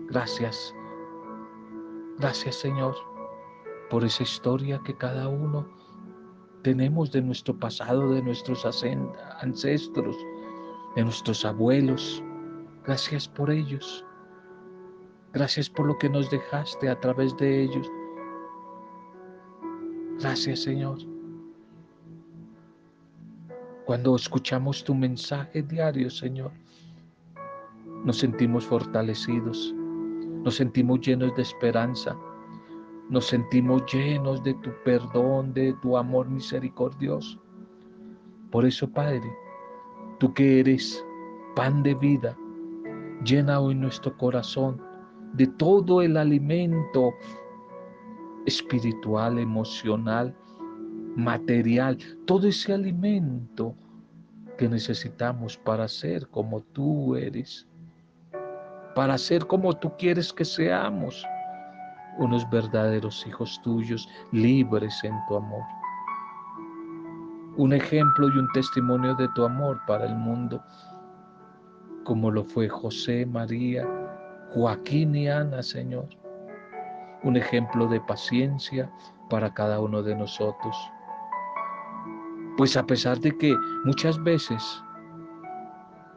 Gracias. 0.08 0.74
Gracias, 2.17 2.56
Señor 2.56 3.12
por 3.94 4.04
esa 4.04 4.24
historia 4.24 4.82
que 4.84 4.98
cada 4.98 5.28
uno 5.28 5.68
tenemos 6.64 7.12
de 7.12 7.22
nuestro 7.22 7.56
pasado, 7.56 8.12
de 8.12 8.24
nuestros 8.24 8.66
ancestros, 9.40 10.18
de 10.96 11.04
nuestros 11.04 11.46
abuelos. 11.46 12.24
Gracias 12.86 13.28
por 13.28 13.52
ellos. 13.52 14.04
Gracias 15.32 15.70
por 15.70 15.86
lo 15.86 15.96
que 16.00 16.10
nos 16.10 16.32
dejaste 16.32 16.90
a 16.90 17.00
través 17.00 17.38
de 17.38 17.66
ellos. 17.66 17.88
Gracias 20.20 20.62
Señor. 20.64 20.98
Cuando 23.86 24.16
escuchamos 24.16 24.84
tu 24.84 24.96
mensaje 24.96 25.62
diario, 25.62 26.10
Señor, 26.10 26.52
nos 28.04 28.18
sentimos 28.18 28.66
fortalecidos, 28.66 29.72
nos 30.44 30.56
sentimos 30.56 31.00
llenos 31.02 31.36
de 31.36 31.44
esperanza 31.44 32.18
nos 33.10 33.28
sentimos 33.28 33.84
llenos 33.92 34.44
de 34.44 34.54
tu 34.56 34.72
perdón, 34.84 35.54
de 35.54 35.74
tu 35.82 35.98
amor 35.98 36.30
misericordioso. 36.30 37.42
Por 38.52 38.66
eso, 38.66 38.89
Padre, 38.89 39.24
tú 40.20 40.34
que 40.34 40.60
eres 40.60 41.04
pan 41.56 41.84
de 41.84 41.96
vida, 41.96 42.38
llena 43.24 43.60
hoy 43.60 43.76
nuestro 43.76 44.16
corazón 44.18 44.82
de 45.34 45.48
todo 45.48 46.02
el 46.02 46.18
alimento 46.18 47.13
espiritual, 48.46 49.39
emocional, 49.39 50.36
material, 51.16 51.98
todo 52.26 52.48
ese 52.48 52.74
alimento 52.74 53.76
que 54.58 54.68
necesitamos 54.68 55.58
para 55.58 55.88
ser 55.88 56.28
como 56.28 56.62
tú 56.62 57.16
eres, 57.16 57.68
para 58.96 59.18
ser 59.18 59.46
como 59.48 59.74
tú 59.74 59.92
quieres 59.98 60.32
que 60.32 60.46
seamos 60.46 61.26
unos 62.17 62.49
verdaderos 62.49 63.26
hijos 63.28 63.62
tuyos 63.63 64.08
libres 64.32 65.04
en 65.04 65.15
tu 65.28 65.36
amor. 65.36 65.63
Un 67.58 67.73
ejemplo 67.73 68.28
y 68.30 68.38
un 68.38 68.47
testimonio 68.54 69.13
de 69.15 69.28
tu 69.30 69.45
amor 69.45 69.80
para 69.86 70.06
el 70.06 70.15
mundo, 70.15 70.63
como 72.04 72.32
lo 72.32 72.43
fue 72.43 72.67
José, 72.67 73.26
María, 73.26 73.88
Joaquín 74.54 75.15
y 75.15 75.28
Ana, 75.28 75.62
Señor. 75.62 76.08
Un 77.23 77.38
ejemplo 77.38 77.88
de 77.88 78.02
paciencia 78.02 78.91
para 79.30 79.54
cada 79.54 79.80
uno 79.80 80.04
de 80.04 80.15
nosotros. 80.15 80.76
Pues 82.58 82.76
a 82.76 82.86
pesar 82.86 83.19
de 83.19 83.36
que 83.38 83.56
muchas 83.86 84.21
veces 84.23 84.84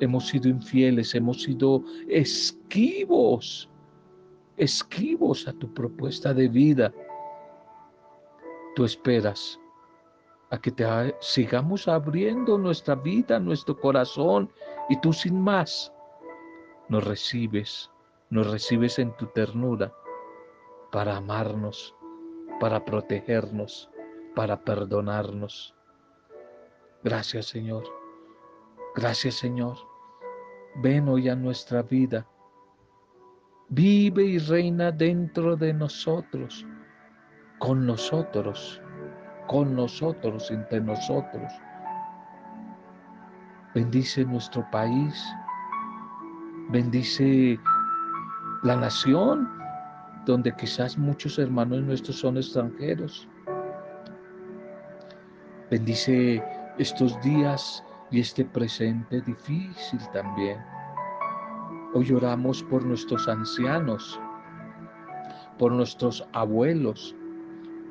hemos 0.00 0.26
sido 0.26 0.48
infieles, 0.48 1.14
hemos 1.14 1.42
sido 1.42 1.82
esquivos, 2.08 3.70
esquivos 4.56 5.46
a 5.48 5.52
tu 5.52 5.72
propuesta 5.72 6.32
de 6.32 6.48
vida, 6.48 6.92
tú 8.74 8.84
esperas 8.84 9.58
a 10.50 10.58
que 10.58 10.70
te 10.70 10.84
sigamos 11.20 11.88
abriendo 11.88 12.56
nuestra 12.56 12.94
vida, 12.94 13.38
nuestro 13.40 13.78
corazón, 13.78 14.50
y 14.88 15.00
tú 15.00 15.12
sin 15.12 15.40
más 15.40 15.92
nos 16.88 17.04
recibes, 17.04 17.90
nos 18.30 18.50
recibes 18.50 18.98
en 18.98 19.16
tu 19.16 19.26
ternura 19.26 19.92
para 20.92 21.16
amarnos, 21.16 21.94
para 22.60 22.84
protegernos, 22.84 23.90
para 24.34 24.62
perdonarnos. 24.62 25.74
Gracias 27.02 27.46
Señor, 27.46 27.84
gracias 28.94 29.34
Señor. 29.34 29.76
Ven 30.76 31.08
hoy 31.08 31.28
a 31.28 31.34
nuestra 31.34 31.82
vida. 31.82 32.26
Vive 33.68 34.24
y 34.24 34.38
reina 34.38 34.92
dentro 34.92 35.56
de 35.56 35.72
nosotros, 35.72 36.66
con 37.58 37.86
nosotros 37.86 38.80
con 39.46 39.74
nosotros, 39.74 40.50
entre 40.50 40.80
nosotros. 40.80 41.52
Bendice 43.74 44.24
nuestro 44.24 44.68
país, 44.70 45.14
bendice 46.70 47.58
la 48.62 48.76
nación, 48.76 49.48
donde 50.24 50.52
quizás 50.56 50.96
muchos 50.96 51.38
hermanos 51.38 51.82
nuestros 51.82 52.18
son 52.18 52.36
extranjeros. 52.38 53.28
Bendice 55.70 56.42
estos 56.78 57.20
días 57.22 57.84
y 58.10 58.20
este 58.20 58.44
presente 58.44 59.20
difícil 59.20 60.00
también. 60.12 60.58
Hoy 61.98 62.12
oramos 62.12 62.62
por 62.64 62.84
nuestros 62.84 63.26
ancianos, 63.26 64.20
por 65.58 65.72
nuestros 65.72 66.28
abuelos, 66.34 67.16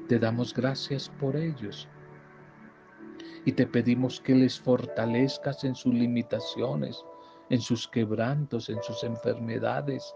te 0.07 0.19
damos 0.19 0.53
gracias 0.53 1.09
por 1.19 1.35
ellos. 1.35 1.89
Y 3.45 3.53
te 3.53 3.65
pedimos 3.65 4.21
que 4.21 4.35
les 4.35 4.59
fortalezcas 4.59 5.63
en 5.63 5.73
sus 5.73 5.91
limitaciones, 5.91 7.03
en 7.49 7.59
sus 7.59 7.87
quebrantos, 7.87 8.69
en 8.69 8.79
sus 8.83 9.03
enfermedades, 9.03 10.13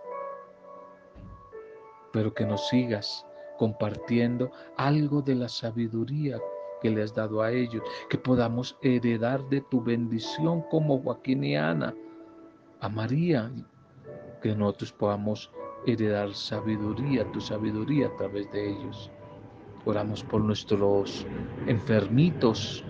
pero 2.13 2.31
que 2.31 2.45
nos 2.45 2.67
sigas 2.67 3.25
compartiendo 3.57 4.51
algo 4.77 5.23
de 5.23 5.33
la 5.33 5.49
sabiduría 5.49 6.39
que 6.79 6.91
le 6.91 7.01
has 7.01 7.15
dado 7.15 7.41
a 7.41 7.51
ellos, 7.51 7.81
que 8.07 8.19
podamos 8.19 8.77
heredar 8.83 9.43
de 9.49 9.61
tu 9.61 9.81
bendición 9.81 10.61
como 10.69 10.99
Joaquín 11.01 11.43
y 11.43 11.55
Ana, 11.55 11.95
a 12.81 12.87
María, 12.87 13.51
que 14.41 14.55
nosotros 14.55 14.91
podamos 14.93 15.51
heredar 15.85 16.33
sabiduría, 16.33 17.29
tu 17.31 17.41
sabiduría 17.41 18.07
a 18.07 18.15
través 18.17 18.51
de 18.51 18.71
ellos. 18.71 19.11
Oramos 19.85 20.23
por 20.23 20.41
nuestros 20.41 21.25
enfermitos. 21.67 22.83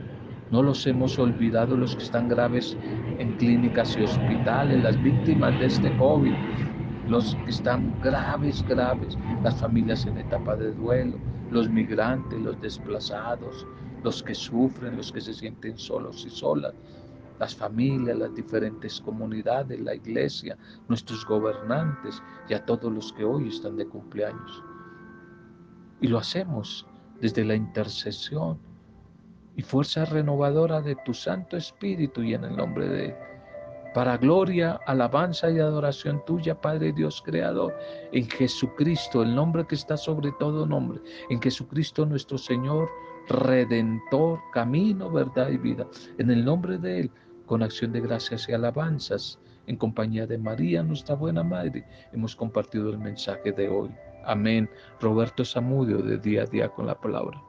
No 0.52 0.64
los 0.64 0.86
hemos 0.88 1.20
olvidado 1.20 1.78
los 1.78 1.96
que 1.96 2.04
están 2.04 2.28
graves 2.28 2.76
en 3.20 3.34
clínicas 3.38 3.96
y 3.98 4.04
hospitales, 4.04 4.84
las 4.84 5.02
víctimas 5.02 5.58
de 5.60 5.68
este 5.68 5.96
COVID, 5.98 6.34
los 7.08 7.36
que 7.46 7.52
están 7.52 7.94
graves, 8.02 8.66
graves, 8.68 9.18
las 9.44 9.56
familias 9.60 10.06
en 10.08 10.18
etapa 10.18 10.56
de 10.56 10.74
duelo, 10.74 11.18
los 11.52 11.70
migrantes, 11.70 12.40
los 12.40 12.60
desplazados, 12.62 13.68
los 14.04 14.24
que 14.24 14.34
sufren, 14.34 14.98
los 14.98 15.12
que 15.12 15.22
se 15.22 15.34
sienten 15.34 15.78
solos 15.78 16.26
y 16.26 16.30
solas, 16.30 16.74
las 17.40 17.56
familias, 17.56 18.18
las 18.18 18.36
diferentes 18.36 19.00
comunidades, 19.02 19.80
la 19.80 19.96
iglesia, 19.96 20.58
nuestros 20.88 21.26
gobernantes 21.26 22.22
y 22.50 22.54
a 22.54 22.66
todos 22.66 22.92
los 22.92 23.14
que 23.14 23.24
hoy 23.24 23.48
están 23.48 23.78
de 23.78 23.88
cumpleaños. 23.88 24.64
Y 26.02 26.08
lo 26.08 26.20
hacemos 26.20 26.86
desde 27.22 27.44
la 27.46 27.56
intercesión 27.56 28.60
y 29.56 29.62
fuerza 29.62 30.06
renovadora 30.06 30.82
de 30.82 30.96
tu 31.06 31.14
Santo 31.14 31.58
Espíritu 31.58 32.22
y 32.22 32.34
en 32.34 32.44
el 32.44 32.56
nombre 32.56 32.88
de 32.88 33.06
Él. 33.08 33.16
Para 33.94 34.18
gloria, 34.18 34.80
alabanza 34.86 35.50
y 35.50 35.58
adoración 35.58 36.24
tuya, 36.26 36.62
Padre 36.62 36.94
Dios 36.94 37.24
Creador, 37.26 37.76
en 38.12 38.30
Jesucristo, 38.30 39.24
el 39.24 39.34
nombre 39.34 39.66
que 39.66 39.76
está 39.76 39.98
sobre 39.98 40.32
todo 40.40 40.66
nombre, 40.68 41.02
en 41.30 41.42
Jesucristo 41.42 42.06
nuestro 42.06 42.38
Señor, 42.38 42.88
Redentor, 43.30 44.40
camino, 44.54 45.10
verdad 45.12 45.50
y 45.50 45.58
vida. 45.58 45.88
En 46.18 46.32
el 46.32 46.46
nombre 46.46 46.78
de 46.78 47.02
Él, 47.02 47.12
con 47.50 47.64
acción 47.64 47.92
de 47.92 48.00
gracias 48.00 48.48
y 48.48 48.54
alabanzas, 48.54 49.40
en 49.66 49.76
compañía 49.76 50.28
de 50.28 50.38
María, 50.38 50.84
nuestra 50.84 51.16
buena 51.16 51.42
Madre, 51.42 51.84
hemos 52.14 52.36
compartido 52.36 52.92
el 52.92 53.00
mensaje 53.00 53.52
de 53.52 53.68
hoy. 53.68 53.90
Amén. 54.24 54.70
Roberto 55.02 55.44
Zamudio 55.44 55.98
de 55.98 56.20
día 56.20 56.44
a 56.44 56.46
día 56.46 56.70
con 56.70 56.86
la 56.86 56.94
palabra. 56.94 57.42